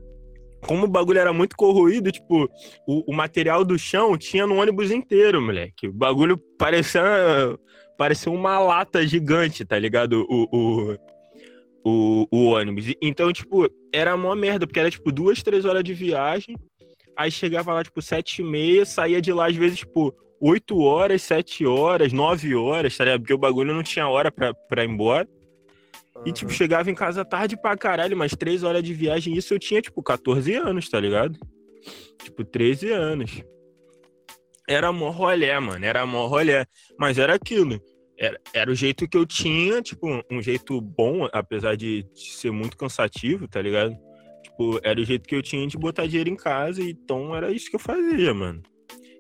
[0.68, 2.50] como o bagulho era muito corroído, tipo,
[2.86, 5.88] o, o material do chão tinha no ônibus inteiro, moleque.
[5.88, 7.02] O bagulho parecia,
[8.02, 10.26] parecia uma lata gigante, tá ligado?
[10.28, 10.98] O, o,
[11.86, 12.92] o, o ônibus.
[13.00, 16.58] Então, tipo, era mó merda, porque era, tipo, duas, três horas de viagem.
[17.16, 20.12] Aí chegava lá, tipo, sete e meia, saía de lá, às vezes, tipo,
[20.42, 23.20] oito horas, sete horas, nove horas, tá ligado?
[23.20, 25.30] Porque o bagulho não tinha hora pra, pra ir embora.
[26.26, 29.38] E, tipo, chegava em casa tarde pra caralho, mas três horas de viagem.
[29.38, 31.38] Isso eu tinha, tipo, 14 anos, tá ligado?
[32.24, 33.44] Tipo, 13 anos.
[34.68, 35.86] Era mó rolé, mano.
[35.86, 36.66] Era mó rolé.
[36.98, 37.80] Mas era aquilo.
[38.22, 42.52] Era, era o jeito que eu tinha, tipo, um jeito bom, apesar de, de ser
[42.52, 43.98] muito cansativo, tá ligado?
[44.44, 47.68] Tipo, era o jeito que eu tinha de botar dinheiro em casa, então era isso
[47.68, 48.62] que eu fazia, mano.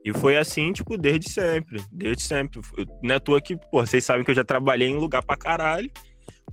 [0.05, 1.83] E foi assim, tipo, desde sempre.
[1.91, 2.61] Desde sempre.
[3.01, 5.35] Não é à toa que, pô, vocês sabem que eu já trabalhei em lugar pra
[5.35, 5.89] caralho.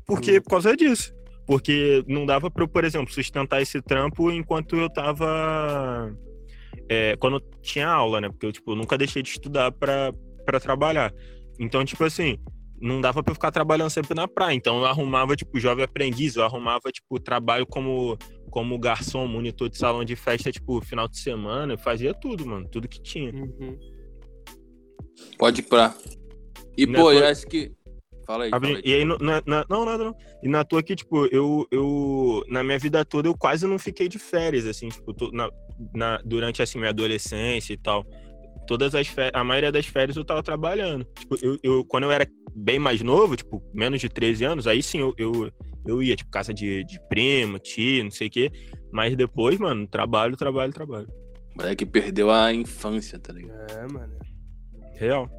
[0.07, 1.15] Porque, por causa disso.
[1.47, 6.15] Porque não dava pra eu, por exemplo, sustentar esse trampo enquanto eu tava.
[6.89, 8.29] é, quando eu tinha aula, né?
[8.31, 10.15] Porque eu, tipo, nunca deixei de estudar pra,
[10.47, 11.13] pra trabalhar.
[11.59, 12.39] Então, tipo assim,
[12.81, 14.55] não dava pra eu ficar trabalhando sempre na praia.
[14.55, 18.17] Então eu arrumava, tipo, jovem aprendiz, eu arrumava, tipo, trabalho como,
[18.51, 22.69] como garçom, monitor de salão de festa, tipo, final de semana, eu fazia tudo, mano.
[22.69, 23.33] Tudo que tinha.
[23.33, 23.79] Uhum.
[25.39, 25.95] Pode ir pra.
[26.77, 27.73] E, Não é pô, eu tua- acho que.
[28.27, 28.51] Fala aí.
[28.51, 28.83] Fala aí.
[28.85, 30.15] E aí, na- na- não, nada não.
[30.43, 34.09] E na toa que, tipo, eu, eu, na minha vida toda, eu quase não fiquei
[34.09, 35.51] de férias, assim, tipo, na,
[35.95, 38.05] na- durante, assim, minha adolescência e tal.
[38.69, 41.05] Todas as férias, a maioria das férias eu tava trabalhando.
[41.19, 44.83] Tipo, eu, eu- quando eu era bem mais novo, tipo, menos de 13 anos, aí
[44.83, 45.51] sim eu, eu,
[45.87, 48.53] eu ia, tipo, casa de, de primo, tio, não sei o quê.
[48.93, 51.09] Mas depois, mano, trabalho, trabalho, trabalho.
[51.57, 53.71] Moleque perdeu a infância, tá ligado?
[53.73, 54.15] É, mano.
[54.97, 55.31] Real.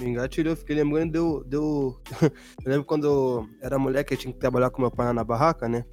[0.00, 1.44] Me engatilhou, fiquei lembrando, deu.
[1.44, 2.00] deu...
[2.64, 5.68] eu lembro quando eu era moleque, eu tinha que trabalhar com meu pai na barraca,
[5.68, 5.84] né?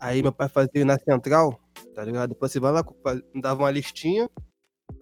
[0.00, 1.60] Aí meu pai fazia na central,
[1.94, 2.30] tá ligado?
[2.30, 2.82] Depois você vai lá,
[3.34, 4.28] dava uma listinha,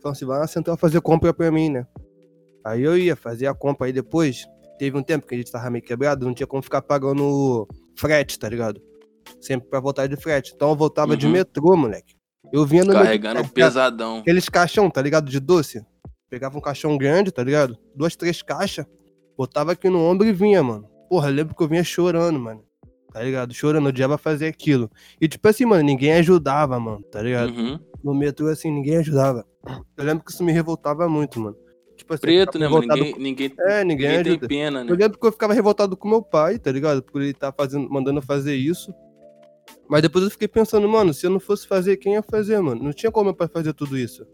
[0.03, 1.87] falou assim, vai na central fazer compra pra mim, né?
[2.64, 4.46] Aí eu ia fazer a compra, aí depois,
[4.79, 8.38] teve um tempo que a gente tava meio quebrado, não tinha como ficar pagando frete,
[8.38, 8.81] tá ligado?
[9.40, 10.53] Sempre pra voltar de frete.
[10.55, 11.33] Então eu voltava de Uhum.
[11.33, 12.14] metrô, moleque.
[12.53, 14.18] Eu vinha no Carregando metrô, pesadão.
[14.18, 15.31] Aqueles caixão, tá ligado?
[15.31, 15.85] De doce.
[16.29, 17.76] Pegava um caixão grande, tá ligado?
[17.94, 18.85] Duas, três caixas.
[19.37, 20.88] Botava aqui no ombro e vinha, mano.
[21.09, 22.62] Porra, eu lembro que eu vinha chorando, mano.
[23.12, 23.53] Tá ligado?
[23.53, 24.90] Chorando, o diabo fazer aquilo.
[25.20, 27.51] E tipo assim, mano, ninguém ajudava, mano, tá ligado?
[27.53, 27.79] Uhum.
[28.05, 29.44] No metrô, assim, ninguém ajudava.
[29.96, 31.57] Eu lembro que isso me revoltava muito, mano.
[31.96, 32.87] Tipo assim, Preto, né, mano?
[32.87, 34.49] Ninguém, ninguém, com- É, ninguém, ninguém tem ajuda.
[34.49, 34.90] pena, né?
[34.92, 37.03] Eu lembro que eu ficava revoltado com meu pai, tá ligado?
[37.03, 38.94] Por ele estar fazendo, mandando fazer isso.
[39.88, 42.83] Mas depois eu fiquei pensando, mano, se eu não fosse fazer, quem ia fazer, mano?
[42.83, 44.25] Não tinha como meu pai fazer tudo isso.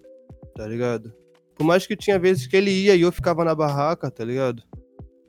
[0.55, 1.13] Tá ligado?
[1.57, 4.63] Por mais que tinha vezes que ele ia e eu ficava na barraca, tá ligado?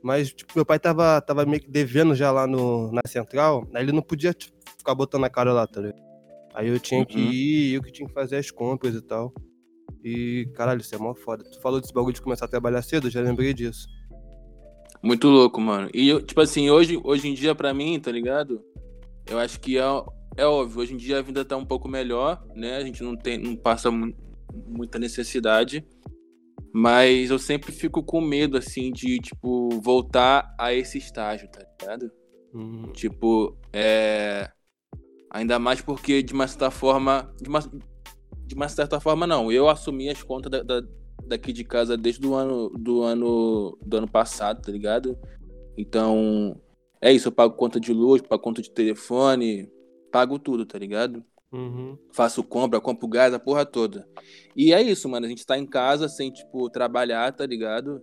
[0.02, 3.66] Mas, tipo, meu pai tava, tava meio que devendo já lá no, na central.
[3.74, 6.00] Aí ele não podia tipo, ficar botando a cara lá, tá ligado?
[6.54, 7.30] Aí eu tinha que Uhum.
[7.30, 9.32] ir, eu que tinha que fazer as compras e tal.
[10.04, 11.44] E, caralho, isso é mó foda.
[11.44, 13.86] Tu falou desse bagulho de começar a trabalhar cedo, eu já lembrei disso.
[15.02, 15.88] Muito louco, mano.
[15.94, 18.62] E, eu, tipo assim, hoje, hoje em dia, pra mim, tá ligado?
[19.26, 19.82] Eu acho que é,
[20.36, 22.76] é óbvio, hoje em dia a vida tá um pouco melhor, né?
[22.76, 24.14] A gente não, tem, não passa mu-
[24.66, 25.84] muita necessidade.
[26.72, 32.10] Mas eu sempre fico com medo, assim, de, tipo, voltar a esse estágio, tá ligado?
[32.52, 32.92] Uhum.
[32.92, 34.50] Tipo, é.
[35.30, 37.32] Ainda mais porque, de uma certa forma.
[37.40, 37.60] De uma,
[38.46, 39.50] de uma certa forma, não.
[39.50, 40.86] Eu assumi as contas da, da-
[41.26, 45.18] daqui de casa desde o ano do ano, do ano passado, tá ligado?
[45.76, 46.60] Então,
[47.00, 49.70] é isso, eu pago conta de luz, pago conta de telefone,
[50.10, 51.22] pago tudo, tá ligado?
[51.52, 51.96] Uhum.
[52.12, 54.06] Faço compra, compro gás, a porra toda.
[54.54, 55.26] E é isso, mano.
[55.26, 58.02] A gente tá em casa sem, tipo, trabalhar, tá ligado?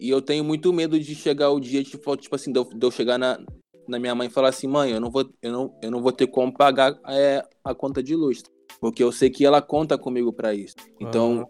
[0.00, 2.84] E eu tenho muito medo de chegar o dia, tipo, tipo assim, de eu, de
[2.84, 3.38] eu chegar na,
[3.86, 6.10] na minha mãe e falar assim, mãe, eu não vou, eu não, eu não vou
[6.10, 8.42] ter como pagar é, a conta de luz.
[8.80, 10.76] Porque eu sei que ela conta comigo para isso.
[10.98, 11.46] Então, Aham.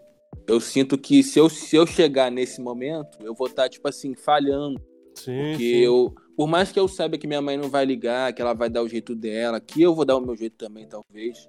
[0.48, 4.14] eu sinto que se eu, se eu chegar nesse momento, eu vou estar, tipo assim,
[4.16, 4.80] falhando.
[5.14, 5.76] Sim, Porque sim.
[5.76, 8.70] eu, por mais que eu saiba que minha mãe não vai ligar, que ela vai
[8.70, 11.46] dar o jeito dela, que eu vou dar o meu jeito também, talvez.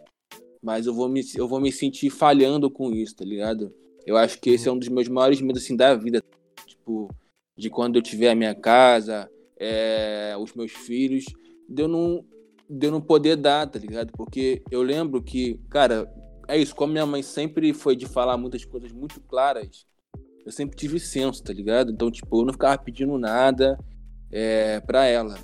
[0.61, 3.73] Mas eu vou me, eu vou me sentir falhando com isso, tá ligado?
[4.05, 6.21] Eu acho que esse é um dos meus maiores medos, assim, da vida.
[6.65, 7.09] Tipo,
[7.57, 11.23] de quando eu tiver a minha casa, é, os meus filhos,
[11.69, 12.25] de eu, não,
[12.69, 14.11] de eu não poder dar, tá ligado?
[14.11, 16.13] Porque eu lembro que, cara,
[16.49, 19.85] é isso, como minha mãe sempre foi de falar muitas coisas muito claras,
[20.45, 21.93] eu sempre tive senso, tá ligado?
[21.93, 23.79] Então, tipo, eu não ficava pedindo nada
[24.31, 25.37] é, pra ela.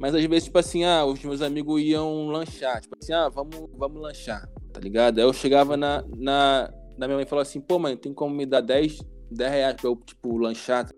[0.00, 2.80] Mas às vezes, tipo assim, ah, os meus amigos iam lanchar.
[2.80, 5.18] Tipo assim, ah, vamos, vamos lanchar, tá ligado?
[5.18, 8.34] Aí eu chegava na, na, na minha mãe e falava assim, pô, mãe, tem como
[8.34, 8.98] me dar 10,
[9.30, 10.88] 10 reais pra eu, tipo, lanchar?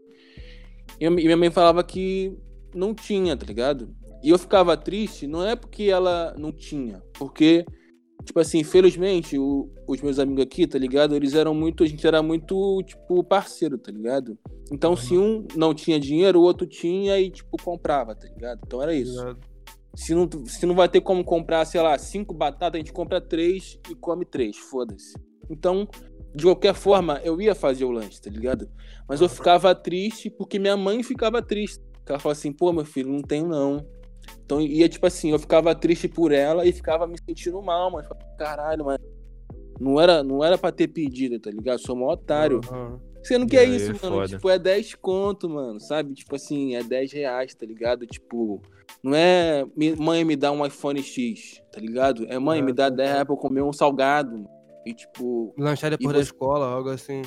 [1.00, 2.36] E minha mãe falava que
[2.72, 3.92] não tinha, tá ligado?
[4.22, 7.66] E eu ficava triste, não é porque ela não tinha, porque,
[8.24, 11.14] tipo assim, infelizmente, o- os meus amigos aqui, tá ligado?
[11.14, 14.38] Eles eram muito, a gente era muito, tipo, parceiro, tá ligado?
[14.70, 18.60] Então, se um não tinha dinheiro, o outro tinha e, tipo, comprava, tá ligado?
[18.66, 19.36] Então era isso.
[19.94, 23.20] Se não, se não vai ter como comprar, sei lá, cinco batatas, a gente compra
[23.20, 25.12] três e come três, foda-se.
[25.50, 25.86] Então,
[26.34, 28.66] de qualquer forma, eu ia fazer o lanche, tá ligado?
[29.06, 31.78] Mas eu ficava triste porque minha mãe ficava triste.
[32.08, 33.86] Ela falava assim, pô, meu filho, não tenho não.
[34.44, 38.06] Então ia tipo assim, eu ficava triste por ela e ficava me sentindo mal, mas
[38.38, 38.98] caralho, mas
[39.80, 41.78] não era, não era pra ter pedido, tá ligado?
[41.80, 42.60] Sou um otário.
[42.70, 43.00] Aham.
[43.22, 44.16] Sendo que é isso, mano.
[44.16, 44.28] foda.
[44.28, 45.78] Tipo, é 10 conto, mano.
[45.80, 46.12] Sabe?
[46.12, 48.04] Tipo assim, é 10 reais, tá ligado?
[48.04, 48.60] Tipo,
[49.02, 52.26] não é "Me- mãe me dá um iPhone X, tá ligado?
[52.28, 54.44] É mãe, É, me dá tá 10 reais pra eu comer um salgado.
[54.84, 57.22] E tipo, Lanchar depois da você- escola, algo assim.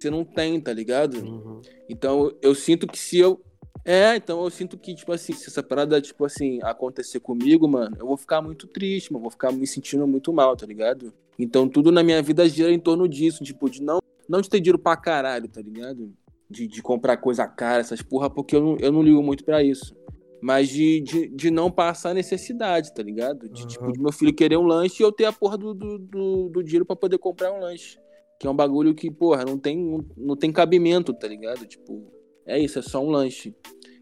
[0.00, 1.18] você não tem, tá ligado?
[1.18, 1.60] Uhum.
[1.88, 3.40] Então eu sinto que se eu.
[3.84, 7.96] É, então eu sinto que, tipo assim, se essa parada, tipo assim, acontecer comigo, mano,
[7.98, 9.24] eu vou ficar muito triste, mano.
[9.24, 11.12] Vou ficar me sentindo muito mal, tá ligado?
[11.38, 14.60] Então tudo na minha vida gira em torno disso, tipo, de não, não de ter
[14.60, 16.12] dinheiro pra caralho, tá ligado?
[16.48, 19.62] De, de comprar coisa cara, essas porra, porque eu não, eu não ligo muito pra
[19.62, 19.94] isso.
[20.40, 23.48] Mas de, de, de não passar necessidade, tá ligado?
[23.48, 23.68] De, Aham.
[23.68, 26.48] tipo, de meu filho querer um lanche e eu ter a porra do, do, do,
[26.48, 27.98] do dinheiro pra poder comprar um lanche.
[28.38, 31.66] Que é um bagulho que, porra, não tem, não, não tem cabimento, tá ligado?
[31.66, 32.12] Tipo,
[32.46, 33.54] é isso, é só um lanche.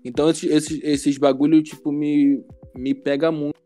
[0.05, 3.61] Então esses, esses, esses bagulho, tipo, me, me pega muito,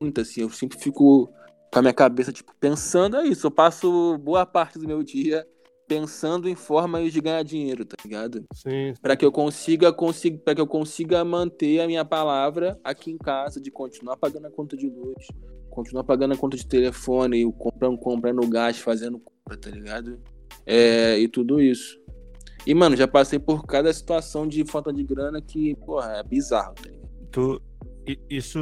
[0.00, 0.42] muito, assim.
[0.42, 1.28] Eu sempre fico
[1.72, 3.46] com a minha cabeça, tipo, pensando, é isso.
[3.46, 5.46] Eu passo boa parte do meu dia
[5.86, 8.44] pensando em formas de ganhar dinheiro, tá ligado?
[8.52, 8.94] Sim.
[9.00, 13.18] Para que eu consiga, consiga para que eu consiga manter a minha palavra aqui em
[13.18, 15.28] casa de continuar pagando a conta de luz,
[15.70, 20.20] continuar pagando a conta de telefone, comprando, comprando gás, fazendo compra, tá ligado?
[20.66, 22.00] É, e tudo isso.
[22.66, 26.74] E, mano, já passei por cada situação de falta de grana que, porra, é bizarro,
[26.74, 26.90] tá?
[27.30, 27.62] Tu,
[28.28, 28.58] isso,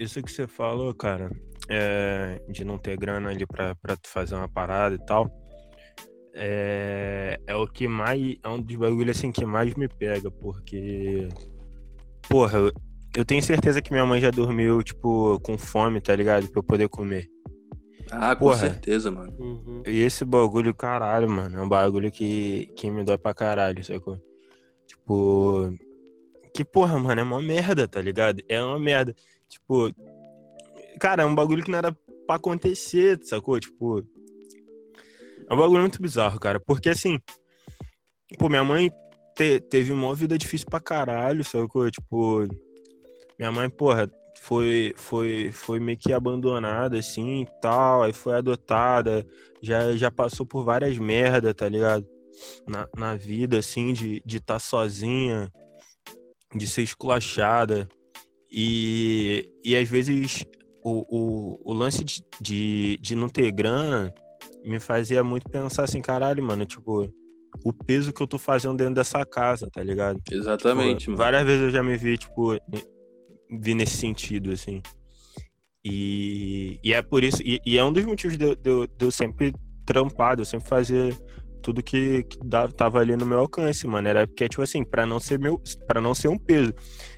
[0.00, 1.30] isso que você falou, cara,
[1.68, 5.30] é, de não ter grana ali pra, pra tu fazer uma parada e tal,
[6.34, 11.28] é, é o que mais, é um dos bagulhos assim que mais me pega, porque,
[12.28, 12.72] porra, eu,
[13.14, 16.48] eu tenho certeza que minha mãe já dormiu, tipo, com fome, tá ligado?
[16.48, 17.28] Pra eu poder comer.
[18.14, 18.58] Ah, com Porra.
[18.58, 19.32] certeza, mano.
[19.38, 19.82] Uhum.
[19.86, 24.20] E esse bagulho, caralho, mano, é um bagulho que, que me dói pra caralho, sacou?
[24.86, 25.72] Tipo.
[26.54, 28.42] Que porra, mano, é uma merda, tá ligado?
[28.48, 29.14] É uma merda.
[29.48, 29.90] Tipo.
[31.00, 31.96] Cara, é um bagulho que não era
[32.26, 33.58] pra acontecer, sacou?
[33.58, 34.00] Tipo.
[35.48, 36.60] É um bagulho muito bizarro, cara.
[36.60, 37.18] Porque assim.
[38.38, 38.90] Pô, minha mãe
[39.36, 41.90] te- teve uma vida difícil pra caralho, sacou?
[41.90, 42.46] Tipo.
[43.38, 44.10] Minha mãe, porra,
[44.42, 49.24] foi, foi, foi meio que abandonada, assim, tal, aí foi adotada,
[49.62, 52.04] já, já passou por várias merdas, tá ligado?
[52.66, 55.48] Na, na vida, assim, de estar de tá sozinha,
[56.56, 57.88] de ser esculachada,
[58.50, 60.44] e, e às vezes
[60.82, 64.12] o, o, o lance de, de, de não ter grana
[64.64, 67.08] me fazia muito pensar assim, caralho, mano, tipo,
[67.64, 70.20] o peso que eu tô fazendo dentro dessa casa, tá ligado?
[70.28, 71.22] Exatamente, Tipo, mano.
[71.22, 72.58] Várias vezes eu já me vi, tipo,
[73.60, 74.82] vi nesse sentido, assim.
[75.84, 79.10] E, e é por isso, e, e é um dos motivos de, de, de eu
[79.10, 79.52] sempre
[79.84, 81.16] trampar, de eu sempre fazer
[81.60, 84.08] tudo que, que dava, tava ali no meu alcance, mano.
[84.08, 86.72] Era porque, tipo assim, pra não ser meu, para não ser um peso.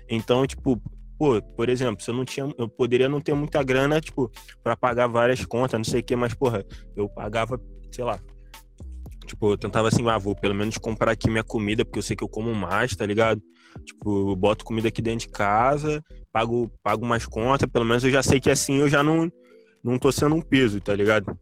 [0.08, 0.80] Então, tipo,
[1.18, 4.30] pô, por exemplo, se eu não tinha, eu poderia não ter muita grana, tipo,
[4.62, 6.64] pra pagar várias contas, não sei o que, mas, porra,
[6.96, 8.18] eu pagava, sei lá,
[9.26, 12.16] Tipo, eu tentava assim, ah, vou pelo menos comprar aqui minha comida, porque eu sei
[12.16, 13.42] que eu como mais, tá ligado?
[13.84, 18.22] Tipo, boto comida aqui dentro de casa, pago, pago mais contas, pelo menos eu já
[18.22, 19.30] sei que assim eu já não,
[19.82, 21.38] não tô sendo um peso, tá ligado?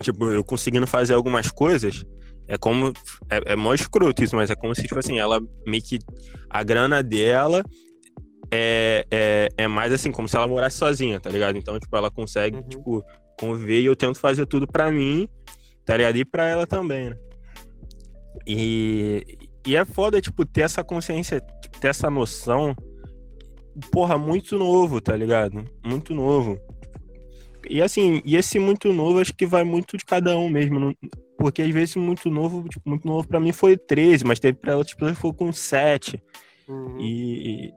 [0.00, 2.04] Tipo, eu conseguindo fazer algumas coisas,
[2.48, 2.92] é como.
[3.30, 5.98] É, é mó escroto isso, mas é como se, tipo assim, ela meio que.
[6.48, 7.62] A grana dela
[8.50, 11.58] é, é, é mais assim, como se ela morasse sozinha, tá ligado?
[11.58, 12.68] Então, tipo, ela consegue, uhum.
[12.68, 13.04] tipo,
[13.38, 15.28] conviver e eu tento fazer tudo pra mim,
[15.84, 16.16] tá ligado?
[16.16, 17.16] E pra ela também, né?
[18.46, 21.40] E, e é foda, tipo, ter essa consciência,
[21.80, 22.74] ter essa noção,
[23.90, 25.64] porra, muito novo, tá ligado?
[25.84, 26.58] Muito novo.
[27.68, 30.96] E assim, e esse muito novo acho que vai muito de cada um mesmo.
[31.36, 34.72] Porque às vezes muito novo, tipo, muito novo pra mim foi 13, mas teve pra
[34.72, 36.22] ela, tipo, foi com 7.
[36.68, 37.00] Uhum.
[37.00, 37.72] E,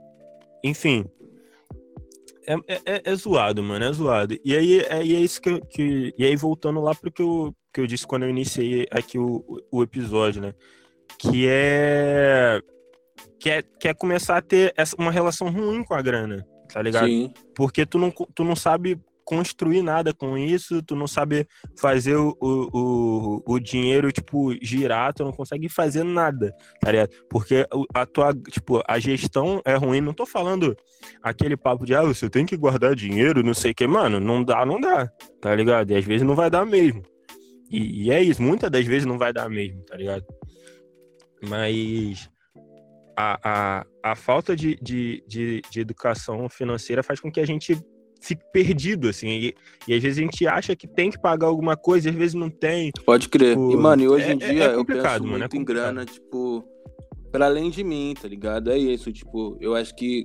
[0.63, 1.05] enfim.
[2.47, 4.37] É, é, é, é, zoado, mano, é zoado.
[4.45, 6.13] E aí é, é isso que, que.
[6.17, 9.43] E aí, voltando lá pro que eu, que eu disse quando eu iniciei aqui o,
[9.71, 10.53] o episódio, né?
[11.17, 12.61] Que é.
[13.39, 16.81] Que é, que é começar a ter essa, uma relação ruim com a grana, tá
[16.81, 17.07] ligado?
[17.07, 17.33] Sim.
[17.55, 22.35] Porque tu não, tu não sabe construir nada com isso, tu não sabe fazer o,
[22.41, 27.11] o, o, dinheiro, tipo, girar, tu não consegue fazer nada, tá ligado?
[27.29, 30.75] Porque a tua, tipo, a gestão é ruim, não tô falando
[31.21, 34.43] aquele papo de, ah, você tem que guardar dinheiro, não sei o que, mano, não
[34.43, 35.07] dá, não dá,
[35.39, 35.91] tá ligado?
[35.91, 37.03] E às vezes não vai dar mesmo.
[37.69, 40.25] E, e é isso, muitas das vezes não vai dar mesmo, tá ligado?
[41.41, 42.29] Mas
[43.17, 47.77] a, a, a falta de, de, de, de educação financeira faz com que a gente
[48.21, 49.27] fica perdido, assim.
[49.27, 49.55] E,
[49.87, 52.33] e, às vezes a gente acha que tem que pagar alguma coisa, e às vezes
[52.33, 52.91] não tem.
[53.05, 53.55] Pode crer.
[53.55, 55.59] Tipo, e, mano, e hoje é, em dia é eu penso mano, é muito é
[55.59, 56.63] em grana, tipo,
[57.31, 58.71] para além de mim, tá ligado?
[58.71, 60.23] É isso, tipo, eu acho que,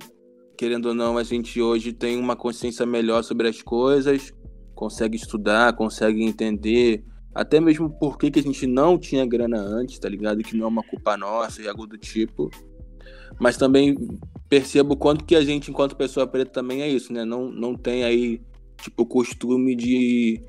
[0.57, 4.33] querendo ou não, a gente hoje tem uma consciência melhor sobre as coisas,
[4.73, 7.03] consegue estudar, consegue entender.
[7.35, 10.41] Até mesmo por que, que a gente não tinha grana antes, tá ligado?
[10.41, 12.49] Que não é uma culpa nossa e algo do tipo.
[13.37, 13.97] Mas também
[14.47, 17.25] percebo quanto que a gente, enquanto pessoa preta, também é isso, né?
[17.25, 18.41] Não, não tem aí,
[18.81, 20.41] tipo, o costume de,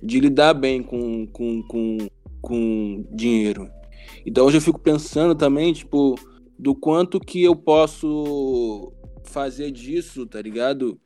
[0.00, 1.98] de lidar bem com, com, com,
[2.40, 3.68] com dinheiro.
[4.24, 6.14] Então hoje eu fico pensando também, tipo,
[6.56, 8.92] do quanto que eu posso
[9.24, 11.00] fazer disso, tá ligado?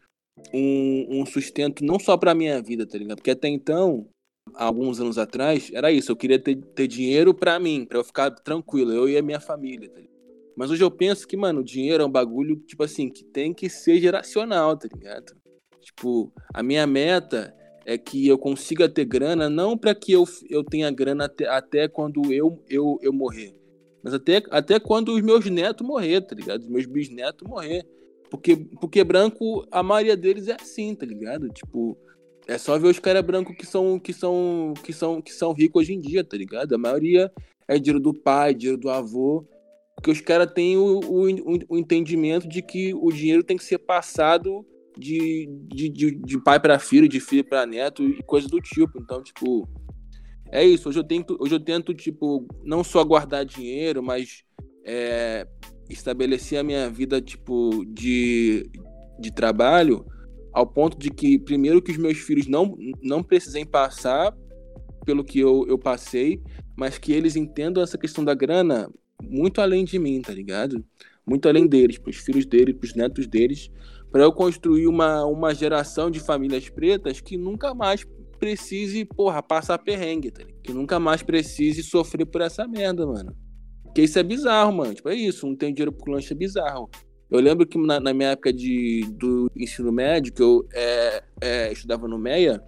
[0.53, 3.17] Um, um sustento não só pra minha vida, tá ligado?
[3.17, 4.07] Porque até então,
[4.55, 6.13] alguns anos atrás, era isso.
[6.13, 9.41] Eu queria ter, ter dinheiro pra mim, pra eu ficar tranquilo, eu e a minha
[9.41, 10.01] família, tá?
[10.57, 13.69] Mas hoje eu penso que, mano, dinheiro é um bagulho, tipo assim, que tem que
[13.71, 15.35] ser geracional, tá ligado?
[15.81, 20.63] Tipo, a minha meta é que eu consiga ter grana, não para que eu, eu
[20.63, 23.55] tenha grana até, até quando eu, eu, eu morrer.
[24.03, 26.63] Mas até, até quando os meus netos morrer, tá ligado?
[26.63, 27.87] Os meus bisnetos morrer.
[28.31, 31.49] Porque, porque branco, a maioria deles é assim, tá ligado?
[31.51, 31.97] Tipo,
[32.47, 35.83] é só ver os caras brancos que são, que são, que são, que são ricos
[35.83, 36.75] hoje em dia, tá ligado?
[36.75, 37.31] A maioria
[37.69, 39.47] é dinheiro do pai, dinheiro do avô.
[39.95, 41.27] Porque os caras têm o, o,
[41.69, 44.67] o, entendimento de que o dinheiro tem que ser passado
[44.99, 48.99] de, de, de, de pai para filho, de filho para neto e coisa do tipo.
[48.99, 49.69] Então, tipo,
[50.51, 50.89] é isso.
[50.89, 54.43] Hoje eu tento, hoje eu tento tipo, não só guardar dinheiro, mas
[54.85, 55.47] é,
[55.89, 58.69] estabelecer a minha vida, tipo, de,
[59.21, 60.05] de trabalho
[60.53, 64.37] ao ponto de que, primeiro, que os meus filhos não, não precisem passar
[65.05, 66.41] pelo que eu, eu passei,
[66.77, 68.89] mas que eles entendam essa questão da grana
[69.23, 70.85] muito além de mim, tá ligado?
[71.27, 73.71] Muito além deles, pros filhos deles, pros netos deles,
[74.11, 78.05] para eu construir uma, uma geração de famílias pretas que nunca mais
[78.39, 80.63] precise, porra, passar perrengue, tá ligado?
[80.63, 83.35] Que nunca mais precise sofrer por essa merda, mano.
[83.85, 84.95] Porque isso é bizarro, mano.
[84.95, 86.91] Tipo, é isso, não tem dinheiro pro lanche é bizarro.
[87.33, 91.73] Eu lembro que na, na minha época de, do ensino médio, que eu é, é,
[91.73, 92.63] estudava no MEA,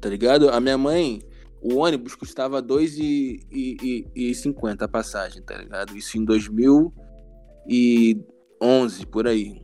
[0.00, 0.48] tá ligado?
[0.48, 1.20] A minha mãe,
[1.60, 5.96] o ônibus custava R$ 2,50 a passagem, tá ligado?
[5.96, 9.60] Isso em 2011, por aí.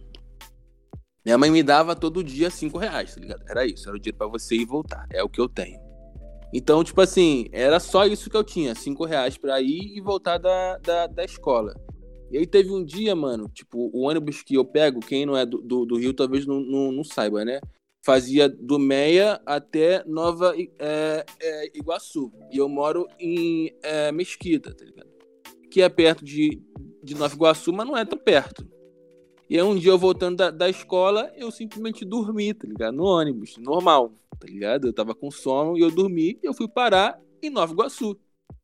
[1.25, 3.45] Minha mãe me dava todo dia cinco reais, tá ligado?
[3.49, 5.07] Era isso, era o dinheiro para você ir e voltar.
[5.13, 5.79] É o que eu tenho.
[6.53, 10.39] Então, tipo assim, era só isso que eu tinha, cinco reais pra ir e voltar
[10.39, 11.73] da, da, da escola.
[12.31, 15.45] E aí teve um dia, mano, tipo, o ônibus que eu pego, quem não é
[15.45, 17.61] do, do, do Rio talvez não, não, não saiba, né?
[18.03, 22.33] fazia do Meia até Nova é, é, Iguaçu.
[22.51, 25.11] E eu moro em é, Mesquita, tá ligado?
[25.71, 26.63] Que é perto de,
[27.03, 28.67] de Nova Iguaçu, mas não é tão perto.
[29.49, 32.95] E aí um dia eu voltando da, da escola, eu simplesmente dormi, tá ligado?
[32.95, 34.87] No ônibus, normal, tá ligado?
[34.87, 38.15] Eu tava com sono e eu dormi e eu fui parar em Nova Iguaçu,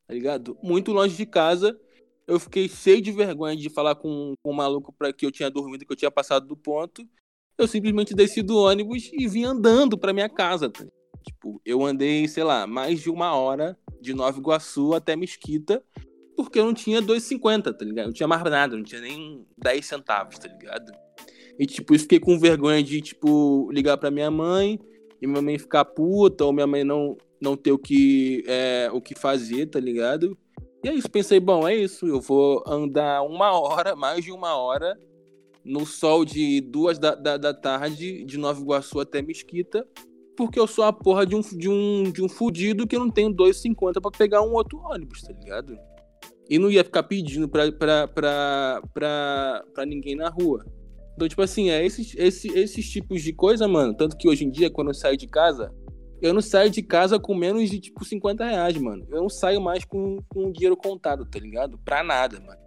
[0.07, 0.57] tá ligado?
[0.63, 1.79] Muito longe de casa.
[2.27, 5.51] Eu fiquei cheio de vergonha de falar com, com um maluco para que eu tinha
[5.51, 7.07] dormido, que eu tinha passado do ponto
[7.59, 10.69] eu simplesmente desci do ônibus e vim andando para minha casa.
[10.69, 10.85] Tá?
[11.25, 15.83] Tipo, eu andei, sei lá, mais de uma hora de Nova Iguaçu até Mesquita,
[16.37, 18.07] porque eu não tinha 2,50, tá ligado?
[18.07, 20.93] Não tinha mais nada, não tinha nem 10 centavos, tá ligado?
[21.59, 24.79] E, tipo, eu fiquei com vergonha de, tipo, ligar pra minha mãe
[25.21, 29.01] e minha mãe ficar puta, ou minha mãe não, não ter o que, é, o
[29.01, 30.37] que fazer, tá ligado?
[30.87, 34.55] E é isso, pensei, bom, é isso, eu vou andar uma hora, mais de uma
[34.55, 34.97] hora,
[35.65, 39.85] no sol de duas da, da, da tarde, de Nova Iguaçu até Mesquita,
[40.37, 43.35] porque eu sou a porra de um, de um, de um fudido que não tenho
[43.35, 45.77] 2,50 pra pegar um outro ônibus, tá ligado?
[46.49, 50.65] E não ia ficar pedindo pra, pra, pra, pra, pra ninguém na rua.
[51.17, 53.93] Então, tipo assim, é esses, esses, esses tipos de coisa, mano.
[53.93, 55.75] Tanto que hoje em dia, quando eu saio de casa,
[56.23, 59.07] eu não saio de casa com menos de, tipo, 50 reais, mano.
[59.11, 61.79] Eu não saio mais com, com dinheiro contado, tá ligado?
[61.85, 62.61] Pra nada, mano.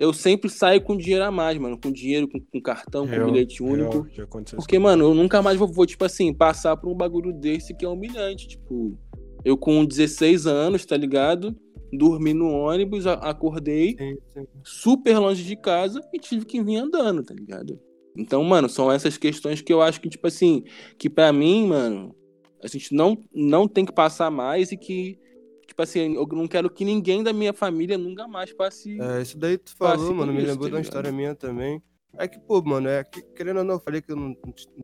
[0.00, 1.78] Eu sempre saio com dinheiro a mais, mano.
[1.78, 4.06] Com dinheiro, com, com cartão, com Eu- bilhete único.
[4.20, 7.74] aconteceu Porque, mano, eu nunca mais vou, vou, tipo assim, passar por um bagulho desse
[7.74, 8.46] que é humilhante.
[8.48, 8.96] Tipo,
[9.44, 11.54] eu com 16 anos, tá ligado?
[11.92, 14.46] Dormi no ônibus, acordei Sim, sim.
[14.62, 17.78] super longe de casa e tive que vir andando, tá ligado?
[18.16, 20.64] Então, mano, são essas questões que eu acho que, tipo assim,
[20.98, 22.14] que pra mim, mano,
[22.62, 25.18] a gente não, não tem que passar mais e que,
[25.66, 29.00] tipo assim, eu não quero que ninguém da minha família nunca mais passe.
[29.00, 31.82] É, isso daí tu falou, mano, me lembrou tá de uma história minha também.
[32.18, 34.34] É que, pô, mano, é que, querendo ou não, eu falei que eu não-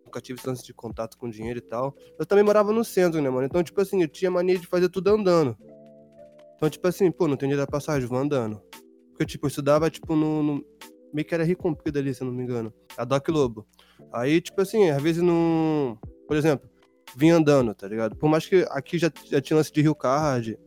[0.05, 1.97] nunca tive tanto de contato com dinheiro e tal.
[2.19, 3.47] Eu também morava no centro, né, mano?
[3.47, 5.57] Então, tipo assim, eu tinha mania de fazer tudo andando.
[6.57, 8.61] Então, tipo assim, pô, não tem dinheiro da passagem, vou andando.
[9.11, 10.43] Porque, tipo, eu estudava, tipo, no.
[10.43, 10.65] no-
[11.13, 12.73] meio que era Rio Comprido ali, se eu não me engano.
[12.97, 13.67] A Doc Lobo.
[14.13, 15.99] Aí, tipo assim, às vezes não.
[16.29, 16.69] Por exemplo,
[17.17, 18.17] vim andando, tá ligado?
[18.17, 20.59] Por mais que aqui já, já tinha lance de Rio Card.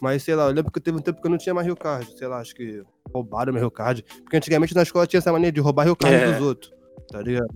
[0.00, 1.76] Mas, sei lá, eu lembro que teve um tempo que eu não tinha mais Rio
[1.76, 2.16] Card.
[2.18, 2.82] Sei lá, acho que
[3.14, 4.02] roubaram meu Rio Card.
[4.22, 6.32] Porque antigamente na escola tinha essa mania de roubar Rio Card É.
[6.32, 6.72] dos outros,
[7.10, 7.46] tá ligado?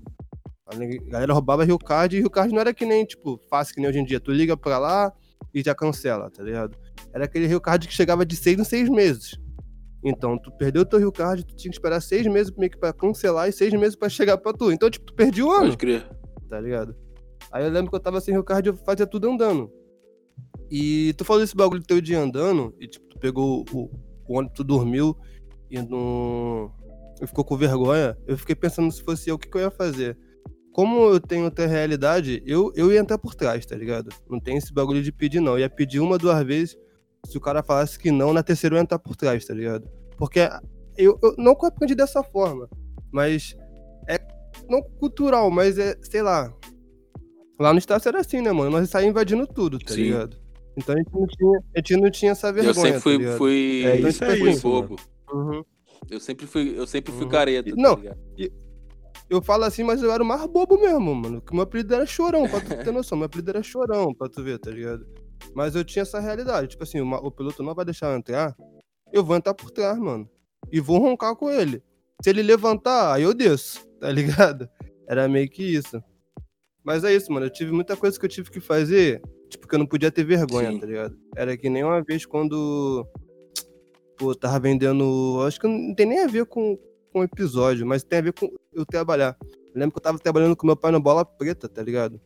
[0.69, 0.75] A
[1.11, 3.89] galera roubava Rio Card e Rio Card não era que nem, tipo, fácil que nem
[3.89, 4.19] hoje em dia.
[4.21, 5.13] Tu liga pra lá
[5.55, 6.77] e já cancela, tá ligado?
[7.13, 9.39] Era aquele Rio Card que chegava de seis em seis meses.
[10.05, 12.93] Então, tu perdeu teu Rio Card, tu tinha que esperar seis meses meio que pra
[12.93, 14.71] cancelar e seis meses pra chegar pra tu.
[14.71, 16.07] Então, tipo, tu perdi o ano Pode crer.
[16.49, 16.95] tá ligado?
[17.51, 19.71] Aí eu lembro que eu tava sem Card e eu fazia tudo andando.
[20.71, 23.91] E tu falou desse bagulho teu de andando, e tipo, tu pegou o,
[24.29, 25.17] o ônibus, tu dormiu
[25.71, 26.73] e não.
[27.21, 28.17] E ficou com vergonha.
[28.27, 30.19] Eu fiquei pensando se fosse eu, o que, que eu ia fazer.
[30.73, 34.11] Como eu tenho outra realidade, eu, eu ia entrar por trás, tá ligado?
[34.29, 35.53] Não tem esse bagulho de pedir, não.
[35.53, 36.77] Eu ia pedir uma, duas vezes.
[37.27, 39.89] Se o cara falasse que não, na terceira eu ia entrar por trás, tá ligado?
[40.19, 40.41] Porque
[40.97, 42.69] eu, eu não aprendi dessa forma,
[43.11, 43.57] mas
[44.09, 44.19] é
[44.69, 46.53] não cultural, mas é, sei lá.
[47.59, 48.71] Lá no Estácio era assim, né, mano?
[48.71, 50.03] Nós saímos invadindo tudo, tá Sim.
[50.05, 50.37] ligado?
[50.77, 52.71] Então a gente não tinha, a gente não tinha essa vergonha.
[52.71, 53.39] eu sempre tá fui, ligado?
[53.39, 54.97] fui, É isso aí, fui fogo.
[55.33, 55.65] Uhum.
[56.11, 57.31] Eu sempre fui, eu sempre fui Uhum.
[57.31, 57.99] careta, tá Não.
[59.29, 61.41] Eu falo assim, mas eu era o mais bobo mesmo, mano.
[61.41, 63.19] Que meu apelido era chorão, pra tu ter noção.
[63.19, 65.05] Meu apelido era chorão, pra tu ver, tá ligado?
[65.55, 66.69] Mas eu tinha essa realidade.
[66.69, 68.55] Tipo assim, o piloto não vai deixar eu entrar,
[69.13, 70.29] eu vou entrar por trás, mano.
[70.71, 71.83] E vou roncar com ele.
[72.23, 74.69] Se ele levantar, aí eu desço, tá ligado?
[75.09, 76.03] Era meio que isso.
[76.87, 77.47] Mas é isso, mano.
[77.47, 80.23] Eu tive muita coisa que eu tive que fazer, tipo, que eu não podia ter
[80.23, 80.79] vergonha, Sim.
[80.79, 81.19] tá ligado?
[81.35, 83.05] Era que nem uma vez quando.
[84.17, 85.43] Pô, tava vendendo.
[85.45, 86.79] Acho que não tem nem a ver com,
[87.13, 89.37] com o episódio, mas tem a ver com eu trabalhar.
[89.43, 92.21] Eu lembro que eu tava trabalhando com meu pai no Bola Preta, tá ligado?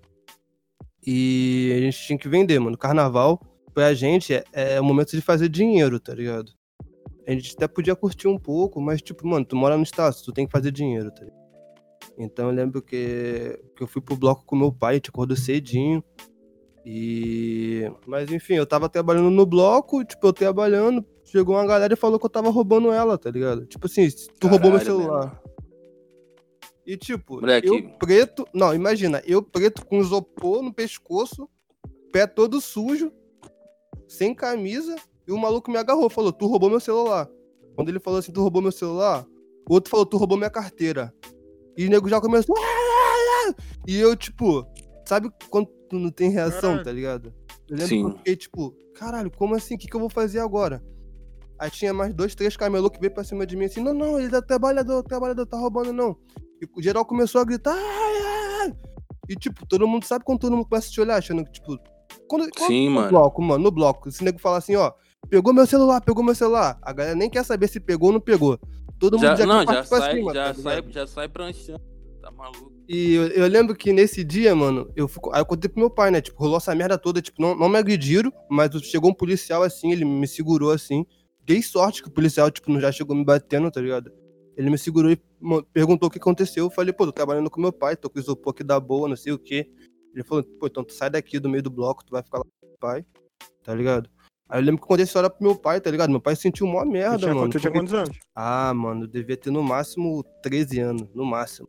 [1.06, 2.76] E a gente tinha que vender, mano.
[2.76, 3.40] Carnaval,
[3.72, 6.52] pra gente, é, é o momento de fazer dinheiro, tá ligado?
[7.26, 10.32] A gente até podia curtir um pouco, mas, tipo, mano, tu mora no estado, tu
[10.32, 11.39] tem que fazer dinheiro, tá ligado?
[12.18, 15.36] Então eu lembro que, que eu fui pro bloco com meu pai, a gente acordou
[15.36, 16.02] cedinho.
[16.84, 17.90] E.
[18.06, 22.18] Mas enfim, eu tava trabalhando no bloco, tipo, eu trabalhando, chegou uma galera e falou
[22.18, 23.66] que eu tava roubando ela, tá ligado?
[23.66, 24.08] Tipo assim,
[24.38, 25.26] tu roubou meu Caralho, celular.
[25.26, 25.50] mesmo.
[26.86, 27.68] E tipo, Moleque.
[27.68, 28.46] eu preto.
[28.52, 31.48] Não, imagina, eu preto com isopor no pescoço,
[32.10, 33.12] pé todo sujo,
[34.08, 34.96] sem camisa,
[35.28, 37.28] e o maluco me agarrou, falou: Tu roubou meu celular.
[37.76, 39.24] Quando ele falou assim: Tu roubou meu celular,
[39.68, 41.14] o outro falou: Tu roubou minha carteira.
[41.80, 42.54] E o nego já começou.
[42.58, 43.54] "Ah,
[43.86, 44.66] E eu, tipo,
[45.06, 46.84] sabe quando tu não tem reação, Caralho.
[46.84, 47.32] tá ligado?
[47.68, 48.00] Eu lembro Sim.
[48.02, 49.74] que eu fiquei, tipo, caralho, como assim?
[49.74, 50.82] O que, que eu vou fazer agora?
[51.58, 54.20] Aí tinha mais dois, três camelô que veio pra cima de mim assim, não, não,
[54.20, 56.16] ele é trabalhador, trabalhador, tá roubando não.
[56.60, 58.72] E o geral começou a gritar, ai, ai, ai.
[59.28, 61.78] E tipo, todo mundo sabe quando todo mundo começa a te olhar, achando que, tipo,
[62.28, 63.08] quando, quando Sim, no mano.
[63.08, 64.92] bloco, mano, no bloco, esse nego fala assim, ó,
[65.30, 66.78] pegou meu celular, pegou meu celular.
[66.82, 68.58] A galera nem quer saber se pegou ou não pegou.
[69.00, 71.80] Todo mundo Já, já, não, já sai, cima, já, tá sai, já sai pranchando.
[72.20, 72.70] Tá maluco.
[72.86, 75.88] E eu, eu lembro que nesse dia, mano, eu fico, aí eu contei pro meu
[75.88, 76.20] pai, né?
[76.20, 79.90] Tipo, rolou essa merda toda, tipo, não, não me agrediram, mas chegou um policial assim,
[79.90, 81.06] ele me segurou assim.
[81.46, 84.12] Dei sorte que o policial, tipo, não já chegou me batendo, tá ligado?
[84.54, 85.18] Ele me segurou e
[85.72, 86.66] perguntou o que aconteceu.
[86.66, 89.16] Eu falei, pô, tô trabalhando com meu pai, tô com isopor aqui da boa, não
[89.16, 89.66] sei o quê.
[90.14, 92.44] Ele falou, pô, então tu sai daqui do meio do bloco, tu vai ficar lá
[92.44, 93.06] com o pai,
[93.62, 94.10] tá ligado?
[94.50, 96.10] Aí eu lembro que eu contei essa história pro meu pai, tá ligado?
[96.10, 97.48] Meu pai sentiu uma merda, tinha, mano.
[97.48, 98.18] tu tinha porque- quantos anos?
[98.34, 101.68] Ah, mano, eu devia ter no máximo 13 anos, no máximo.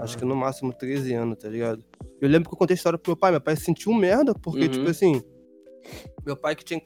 [0.00, 1.82] Acho que no máximo 13 anos, tá ligado?
[2.20, 4.62] Eu lembro que eu contei a história pro meu pai, meu pai sentiu merda, porque,
[4.64, 4.68] Uhum.
[4.68, 5.22] tipo assim,
[6.26, 6.80] meu pai que tinha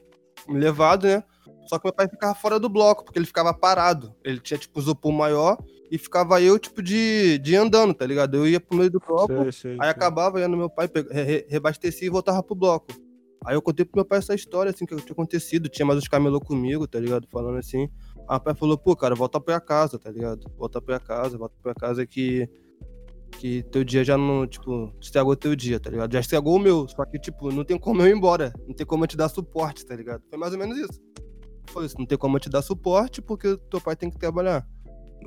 [0.47, 1.21] me levado, né?
[1.67, 4.15] Só que meu pai ficava fora do bloco, porque ele ficava parado.
[4.23, 5.57] Ele tinha, tipo, isopor maior
[5.91, 8.37] e ficava eu, tipo, de, de andando, tá ligado?
[8.37, 9.89] Eu ia pro meio do bloco, Sei, sei, aí sei.
[9.89, 12.87] acabava indo meu pai, re- re- reabastecia e voltava pro bloco.
[13.47, 15.69] Aí eu contei pro meu pai essa história, assim, que tinha acontecido.
[15.69, 17.25] Tinha mais os camelô comigo, tá ligado?
[17.31, 17.87] Falando assim.
[18.27, 20.51] Aí o pai falou, pô, cara, volta pra casa, tá ligado?
[20.57, 22.49] Volta pra casa, volta pra casa que.
[23.39, 26.11] Que teu dia já não, tipo, estragou teu dia, tá ligado?
[26.11, 28.53] Já estragou o meu, só que, tipo, não tem como eu ir embora.
[28.65, 30.23] Não tem como eu te dar suporte, tá ligado?
[30.29, 30.99] Foi mais ou menos isso.
[31.69, 34.65] Foi isso, não tem como eu te dar suporte porque teu pai tem que trabalhar.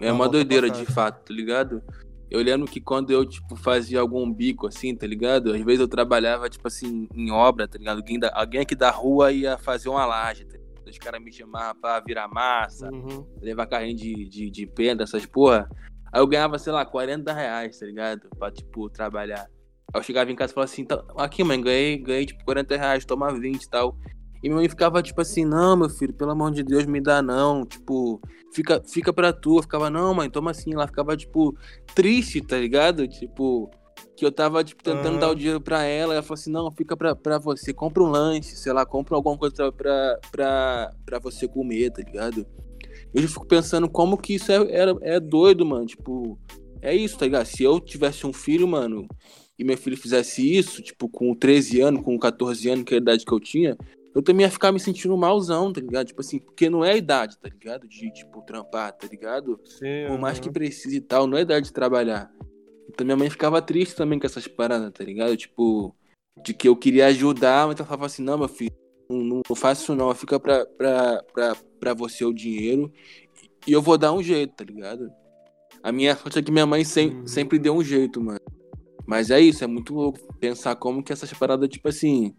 [0.01, 1.83] É uma doideira de fato, tá ligado?
[2.31, 5.53] Eu lembro que quando eu, tipo, fazia algum bico assim, tá ligado?
[5.53, 7.97] Às vezes eu trabalhava, tipo assim, em obra, tá ligado?
[7.99, 10.71] Alguém, da, alguém aqui da rua ia fazer uma laje, tá ligado?
[10.89, 13.27] Os caras me chamavam pra virar massa, Uhum.
[13.41, 15.69] levar carrinho de, de, de pedra, essas porra.
[16.13, 18.29] Aí eu ganhava, sei lá, 40 reais, tá ligado?
[18.39, 19.47] Pra, tipo, trabalhar.
[19.93, 22.77] Aí eu chegava em casa e falava assim, "Tá- aqui, mãe, ganhei, ganhei, tipo, 40
[22.77, 23.97] reais, toma 20 e tal.
[24.43, 27.21] E minha mãe ficava, tipo assim, não, meu filho, pelo amor de Deus, me dá
[27.21, 27.67] não.
[27.67, 28.21] Tipo,
[28.55, 29.59] fica, fica pra tu.
[29.59, 30.73] Eu ficava, não, mãe, toma assim.
[30.73, 31.55] Ela ficava, tipo,
[31.95, 33.07] triste, tá ligado?
[33.07, 33.71] Tipo,
[34.17, 35.19] que eu tava, tipo, tentando Aham.
[35.19, 36.15] dar o dinheiro pra ela.
[36.15, 37.75] Ela falou assim, não, fica pra, pra você.
[37.75, 42.47] Compra um lanche, sei lá, compra alguma coisa pra, pra, pra você comer, tá ligado?
[43.13, 45.85] Eu já fico pensando como que isso é, era, é doido, mano.
[45.85, 46.39] Tipo,
[46.81, 47.45] é isso, tá ligado?
[47.45, 49.07] Se eu tivesse um filho, mano,
[49.59, 53.01] e meu filho fizesse isso, tipo, com 13 anos, com 14 anos, que é a
[53.01, 53.77] idade que eu tinha,
[54.15, 56.07] eu também ia ficar me sentindo malzão, tá ligado?
[56.09, 57.87] Tipo assim, porque não é a idade, tá ligado?
[57.89, 59.61] De, tipo, trampar, tá ligado?
[59.65, 62.31] Sim, Por mais que precise e tal, não é a idade de trabalhar.
[62.89, 65.37] Então minha mãe ficava triste também com essas paradas, tá ligado?
[65.37, 65.95] Tipo,
[66.43, 68.73] de que eu queria ajudar, mas ela falava assim, não, meu filho,
[69.09, 72.91] não, não, faço isso não, fica pra, pra, pra, pra você o dinheiro
[73.67, 75.11] e eu vou dar um jeito, tá ligado?
[75.83, 77.27] A minha sorte é que minha mãe sem- Uhum.
[77.27, 78.41] sempre deu um jeito, mano.
[79.07, 82.35] Mas é isso, é muito louco pensar como que essas paradas, tipo assim,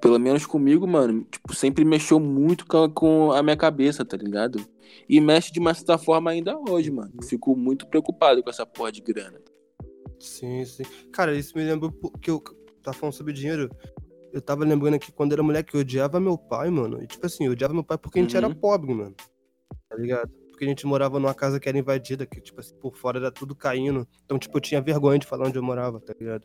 [0.00, 4.60] pelo menos comigo, mano, tipo, sempre mexeu muito com, a minha cabeça, tá ligado?
[5.08, 7.12] E mexe de uma certa forma ainda hoje, mano.
[7.24, 9.40] Fico muito preocupado com essa porra de grana.
[10.18, 10.82] Sim, sim.
[11.12, 11.90] Cara, isso me lembra
[12.20, 12.42] que eu
[12.82, 13.70] tava falando sobre dinheiro.
[14.32, 17.02] Eu tava lembrando aqui quando era moleque, eu odiava meu pai, mano.
[17.02, 18.44] E tipo assim, eu odiava meu pai porque a gente Uhum.
[18.44, 19.14] era pobre, mano.
[19.88, 20.30] Tá ligado?
[20.50, 23.30] Porque a gente morava numa casa que era invadida, que, tipo assim, por fora era
[23.30, 24.06] tudo caindo.
[24.24, 26.44] Então, tipo, eu tinha vergonha de falar onde eu morava, tá ligado?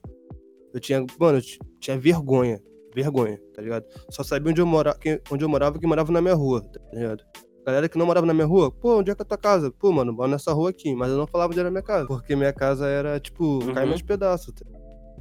[0.73, 2.61] Eu tinha, mano, eu ti- tinha vergonha.
[2.95, 3.85] Vergonha, tá ligado?
[4.09, 6.79] Só sabia onde eu, mora, quem- onde eu morava que morava na minha rua, tá
[6.93, 7.23] ligado?
[7.65, 9.71] Galera que não morava na minha rua, pô, onde é que é a tua casa?
[9.71, 10.93] Pô, mano, moro nessa rua aqui.
[10.93, 12.05] Mas eu não falava onde era a minha casa.
[12.07, 13.73] Porque minha casa era, tipo, Uhum.
[13.73, 14.53] caindo aos pedaços.
[14.53, 14.65] Tá?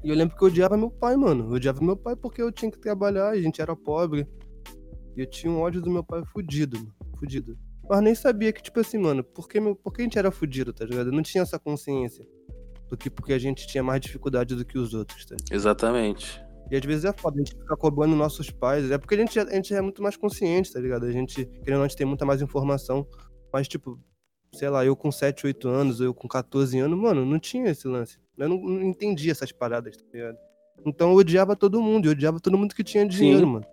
[0.03, 1.45] E eu lembro que eu odiava meu pai, mano.
[1.45, 4.27] Eu odiava meu pai porque eu tinha que trabalhar a gente era pobre.
[5.17, 6.93] E eu tinha um ódio do meu pai fudido, mano.
[7.17, 7.57] Fudido.
[7.89, 10.31] Mas nem sabia que, tipo assim, mano, por que, meu, por que a gente era
[10.33, 11.09] fudido, tá ligado?
[11.09, 12.27] Eu não tinha essa consciência.
[12.89, 15.55] Do que porque a gente tinha mais dificuldade do que os outros, tá ligado?
[15.55, 16.43] Exatamente.
[16.73, 18.91] E às vezes é foda, a gente fica cobrando nossos pais.
[18.91, 21.05] É porque a gente, já- a gente é muito mais consciente, tá ligado?
[21.05, 23.07] A gente, querendo ou não, a gente tem muita mais informação.
[23.53, 24.01] Mas, tipo,
[24.55, 27.87] sei lá, eu com 7, 8 anos, eu com 14 anos, mano, não tinha esse
[27.87, 28.19] lance.
[28.39, 30.39] Eu não, não entendia essas paradas, tá ligado?
[30.87, 33.67] Então eu odiava todo mundo, eu odiava todo mundo que tinha dinheiro, mano.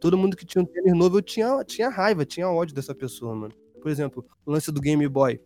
[0.00, 3.36] Todo mundo que tinha um tênis novo, eu tinha, tinha raiva, tinha ódio dessa pessoa,
[3.36, 3.54] mano.
[3.80, 5.40] Por exemplo, o lance do Game Boy.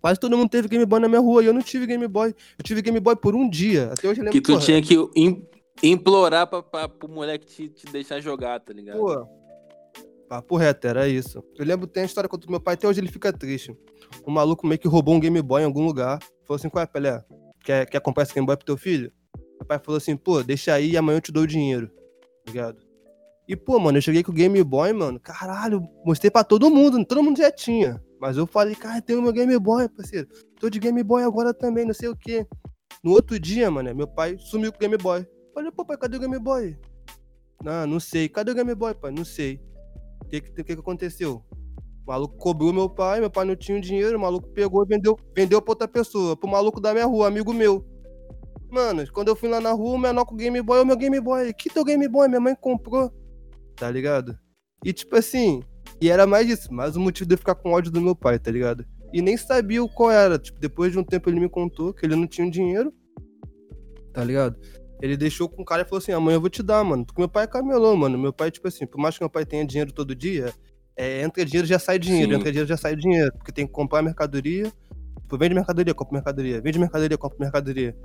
[0.00, 2.34] Quase todo mundo teve Game Boy na minha rua e eu não tive Game Boy.
[2.58, 3.92] Eu tive Game Boy por um dia.
[3.92, 4.96] Até hoje eu lembro Que tu porra, tinha que
[5.82, 8.98] implorar pra, pra, pro moleque te, te deixar jogar, tá ligado?
[8.98, 9.26] Pô,
[10.28, 11.42] papo reto, era isso.
[11.58, 13.76] Eu lembro, tem a história contra o meu pai, até hoje ele fica triste.
[14.24, 16.18] O maluco meio que roubou um Game Boy em algum lugar.
[16.46, 17.24] Falou assim, qual é, Pelé?
[17.64, 19.12] Quer, quer comprar esse Game Boy pro teu filho?
[19.58, 21.88] Meu pai falou assim, pô, deixa aí e amanhã eu te dou o dinheiro.
[21.88, 22.90] Tá ligado?
[23.48, 27.04] E, pô, mano, eu cheguei com o Game Boy, mano, caralho, mostrei pra todo mundo,
[27.04, 28.00] todo mundo já tinha.
[28.20, 30.28] Mas eu falei, cara, tem o meu Game Boy, parceiro.
[30.60, 32.46] Tô de Game Boy agora também, não sei o quê.
[33.02, 35.26] No outro dia, mano, meu pai sumiu com o Game Boy.
[35.54, 36.76] Falei, pô, pai, cadê o Game Boy?
[37.64, 38.28] Ah, não sei.
[38.28, 39.10] Cadê o Game Boy, pai?
[39.10, 39.60] Não sei.
[40.22, 41.42] O que, que, que aconteceu?
[42.04, 45.18] O maluco cobrou meu pai, meu pai não tinha dinheiro, o maluco pegou e vendeu,
[45.34, 47.84] vendeu pra outra pessoa, pro maluco da minha rua, amigo meu.
[48.70, 50.96] Mano, quando eu fui lá na rua, o menor com o Game Boy, o meu
[50.96, 52.28] Game Boy, que teu Game Boy?
[52.28, 53.12] Minha mãe comprou.
[53.76, 54.38] Tá ligado?
[54.84, 55.62] E tipo assim,
[56.00, 58.38] e era mais isso, mais um motivo de eu ficar com ódio do meu pai,
[58.38, 58.86] tá ligado?
[59.12, 60.38] E nem sabia o qual era.
[60.38, 62.92] Tipo, depois de um tempo ele me contou que ele não tinha dinheiro.
[64.12, 64.56] Tá ligado?
[65.02, 67.04] Ele deixou com o cara e falou assim: amanhã eu vou te dar, mano.
[67.04, 68.18] Porque meu pai é camelô, mano.
[68.18, 70.52] Meu pai, tipo assim, por mais que meu pai tenha dinheiro todo dia,
[70.96, 72.38] é, entra dinheiro já sai dinheiro, Sim.
[72.38, 73.32] entra dinheiro já sai dinheiro.
[73.32, 74.70] Porque tem que comprar mercadoria.
[75.22, 76.60] Tipo, vende mercadoria, compra mercadoria.
[76.60, 77.96] Vende mercadoria, compra mercadoria.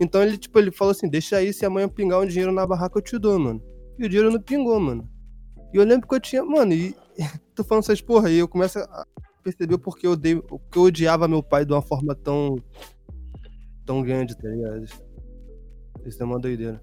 [0.00, 2.98] Então ele, tipo, ele falou assim: deixa aí, se amanhã pingar um dinheiro na barraca,
[2.98, 3.62] eu te dou, mano.
[3.98, 5.08] E o dinheiro não pingou, mano.
[5.72, 6.94] E eu lembro que eu tinha, mano, e
[7.54, 9.06] tô falando essas porra aí, eu começo a
[9.42, 12.56] perceber porque eu odeio, porque eu odiava meu pai de uma forma tão.
[13.84, 15.07] tão grande, tá ligado?
[16.06, 16.82] Isso é uma doideira.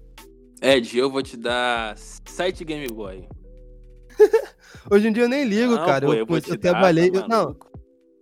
[0.62, 3.28] Ed, eu vou te dar 7 Game Boy.
[4.90, 6.06] Hoje em dia eu nem ligo, Não, cara.
[6.06, 7.10] pô, eu, eu vou eu te dar, trabalhei.
[7.10, 7.56] tá eu- não,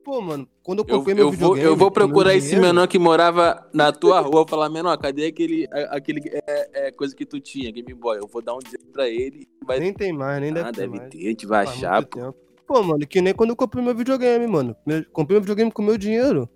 [0.05, 1.67] pô, mano, quando eu Eu, comprei meu eu vou, videogame.
[1.67, 4.69] eu vou com meu procurar esse dinheiro- menor que morava na tua rua e falar,
[4.69, 8.19] menor, cadê aquele, aquele é, é, coisa que tu tinha, Game Boy?
[8.19, 9.47] Eu vou dar um dinheiro pra ele.
[9.65, 9.79] Vai...
[9.79, 11.11] Nem tem mais, nem deve ah, ter deve mais.
[11.11, 12.05] ter, a gente vai Faz achar.
[12.07, 12.19] pô.
[12.19, 12.37] tempo.
[12.67, 14.75] Pô, mano, que nem quando eu comprei meu videogame, mano.
[15.13, 16.49] Comprei meu videogame com meu dinheiro.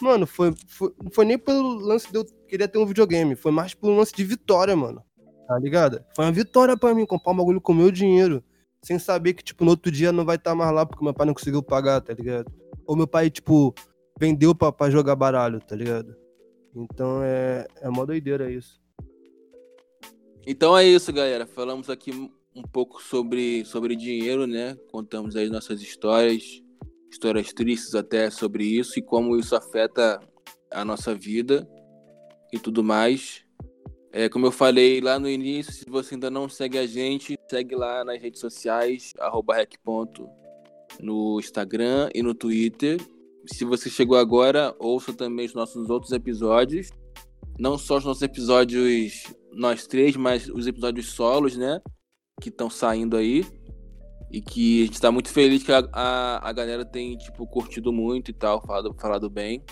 [0.00, 3.36] Mano, foi, foi, não foi nem pelo lance de eu querer ter um videogame.
[3.36, 5.02] Foi mais pelo lance de vitória, mano.
[5.46, 6.04] Tá ligado?
[6.14, 8.42] Foi uma vitória pra mim comprar um bagulho com meu dinheiro.
[8.82, 11.26] Sem saber que, tipo, no outro dia não vai estar mais lá porque meu pai
[11.26, 12.50] não conseguiu pagar, tá ligado?
[12.86, 13.74] Ou meu pai, tipo,
[14.18, 16.16] vendeu pra, pra jogar baralho, tá ligado?
[16.74, 18.80] Então é, é mó doideira isso.
[20.46, 21.46] Então é isso, galera.
[21.46, 22.12] Falamos aqui
[22.54, 24.76] um pouco sobre, sobre dinheiro, né?
[24.90, 26.62] Contamos aí nossas histórias,
[27.10, 30.20] histórias tristes até sobre isso e como isso afeta
[30.70, 31.68] a nossa vida
[32.52, 33.44] e tudo mais.
[34.12, 37.76] É, como eu falei lá no início, se você ainda não segue a gente, segue
[37.76, 39.74] lá nas redes sociais, arroba rec.,
[41.00, 43.00] no Instagram e no Twitter.
[43.46, 46.90] Se você chegou agora, ouça também os nossos outros episódios.
[47.58, 51.80] Não só os nossos episódios, nós três, mas os episódios solos, né?
[52.40, 53.44] Que estão saindo aí.
[54.30, 57.92] E que a gente tá muito feliz que a, a, a galera tem, tipo, curtido
[57.92, 59.64] muito e tal, falado, falado bem.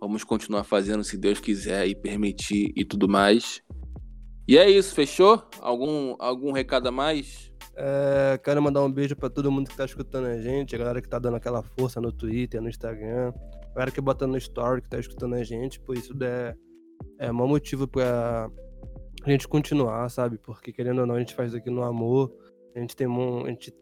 [0.00, 3.60] Vamos continuar fazendo se Deus quiser e permitir e tudo mais.
[4.46, 5.42] E é isso, fechou?
[5.60, 7.52] Algum, algum recado a mais?
[7.76, 11.02] É, quero mandar um beijo pra todo mundo que tá escutando a gente, a galera
[11.02, 13.32] que tá dando aquela força no Twitter, no Instagram,
[13.70, 16.54] a galera que bota no story que tá escutando a gente, pô, isso é,
[17.18, 18.50] é maior motivo pra
[19.22, 20.38] a gente continuar, sabe?
[20.38, 22.32] Porque querendo ou não, a gente faz isso aqui no amor,
[22.74, 23.72] a gente tem um, a gente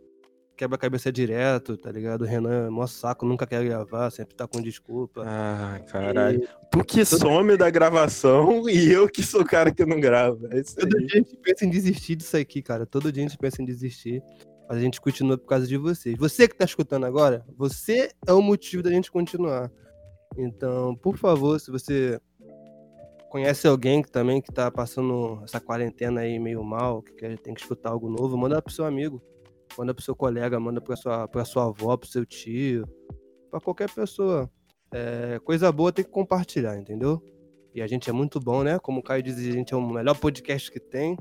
[0.57, 2.23] quebra a cabeça direto, tá ligado?
[2.23, 5.23] O Renan é mó saco, nunca quer gravar, sempre tá com desculpa.
[5.27, 6.43] Ah, caralho.
[6.43, 10.49] E Tu que some da gravação e eu que sou o cara que não grava.
[10.51, 11.07] É isso todo aí.
[11.07, 12.87] dia a gente pensa em desistir disso aqui, cara.
[12.87, 14.23] Todo dia a gente pensa em desistir.
[14.69, 16.17] Mas a gente continua por causa de vocês.
[16.19, 19.71] Você que tá escutando agora, você é o motivo da gente continuar.
[20.37, 22.21] Então, por favor, se você
[23.31, 27.55] conhece alguém que também que tá passando essa quarentena aí meio mal, que quer, tem
[27.55, 29.23] que escutar algo novo, manda pro seu amigo,
[29.79, 32.87] manda pro seu colega, manda pra sua, pra sua avó, pro seu tio,
[33.51, 34.51] pra qualquer pessoa.
[34.93, 37.23] É, coisa boa tem que compartilhar, entendeu?
[37.75, 38.79] E a gente é muito bom, né?
[38.79, 41.17] Como o Caio diz, a gente é o melhor podcast que tem.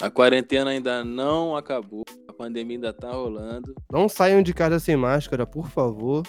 [0.00, 2.04] A quarentena ainda não acabou.
[2.26, 3.74] A pandemia ainda tá rolando.
[3.90, 6.22] Não saiam de casa sem máscara, por favor.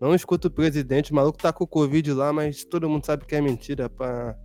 [0.00, 3.24] Não escuta o presidente, o maluco tá com o Covid lá, mas todo mundo sabe
[3.24, 3.88] que é mentira.
[3.88, 4.36] Pra...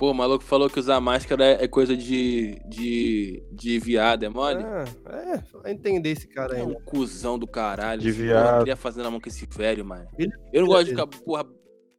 [0.00, 4.30] Pô, o maluco falou que usar máscara é é coisa de, de, de viado, é
[4.30, 4.64] mole?
[4.64, 6.62] Ah, é, vai entender esse cara É aí.
[6.66, 6.76] um né?
[6.86, 8.00] cuzão do caralho.
[8.00, 8.42] De viado.
[8.46, 10.08] porra queria fazer na mão com esse velho, mano.
[10.18, 11.44] Ele- Eu não gosto de ficar, porra,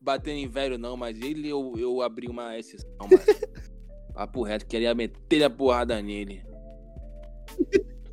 [0.02, 3.12] batendo em velho, não, mas ele eu, eu abri uma exceção, mano.
[4.16, 6.43] Papo reto, queria meter a porrada nele.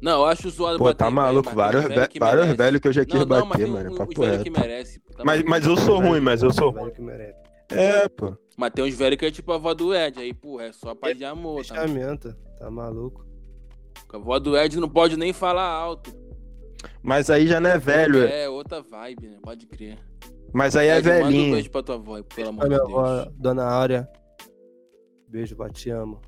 [0.03, 1.51] Não, eu acho zoado Pô, bater tá velho, maluco.
[1.55, 3.97] Vários, velho ve- que vários velhos que eu já quis Não, não, mas bater, mano.
[3.97, 4.45] Papo reto.
[4.45, 5.01] que merece.
[5.17, 6.95] tá Mas, mas eu sou ruim, mas eu sou Velho ruim.
[6.95, 7.39] que merece.
[7.71, 8.37] É, pô.
[8.59, 10.93] Mas tem uns velhos que é tipo a avó do Ed, aí, porra, é só
[10.95, 11.77] paz de amor, tá?
[11.77, 13.25] Fechamento, tá maluco.
[14.13, 16.13] A avó do Ed não pode nem falar alto.
[17.03, 18.23] Mas aí já não é velho.
[18.27, 19.39] é- É, outra vibe, né?
[19.43, 19.97] Pode crer.
[20.53, 21.55] Mas aí é Ed, Manda um velhinho.
[21.55, 22.89] beijo pra tua avó, pelo amor A de Deus.
[22.91, 24.09] avó, Dona Áurea.
[25.29, 26.21] Beijo, vó, te amo.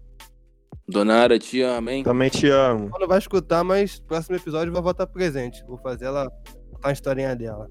[0.86, 2.02] Dona Ara, te amo, hein?
[2.04, 2.88] Também te amo.
[2.90, 5.64] Ela não vai escutar, mas próximo episódio a vovó tá presente.
[5.66, 6.28] Vou fazer ela
[6.72, 7.68] contar a historinha dela.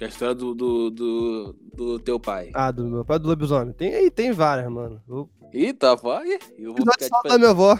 [0.00, 2.50] Que é a história do, do, do, do teu pai.
[2.54, 3.74] Ah, do meu pai do lobisomem.
[3.74, 5.02] Tem aí, tem várias, mano.
[5.06, 5.28] Vou...
[5.52, 6.38] Eita, vai.
[6.56, 7.78] Eu vou ficar de da minha avó.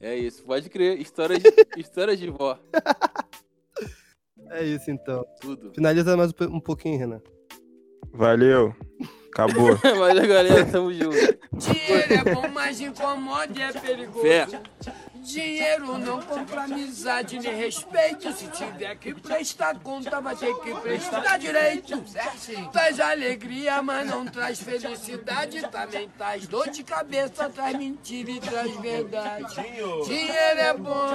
[0.00, 1.00] É isso, pode crer.
[1.00, 1.48] História de,
[1.78, 2.58] história de vó.
[4.50, 5.24] É isso então.
[5.40, 5.72] Tudo.
[5.72, 7.22] Finaliza mais um po- pouquinho, Renan.
[8.12, 8.74] Valeu.
[9.32, 9.70] Acabou.
[9.86, 11.14] A galera, tamo junto.
[11.52, 14.20] Dinheiro é bom, mas incomoda e é perigoso.
[14.20, 14.48] Fé.
[15.26, 18.32] Dinheiro não compra amizade nem respeito.
[18.32, 22.04] Se tiver que prestar conta, vai ter que prestar direito.
[22.70, 25.62] Traz alegria, mas não traz felicidade.
[25.68, 29.54] Também traz dor de cabeça, traz mentira e traz verdade.
[30.04, 31.08] Dinheiro é bom,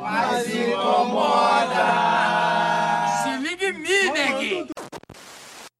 [0.00, 1.86] mas incomoda.
[3.24, 4.77] Se liga em mim, neguinho.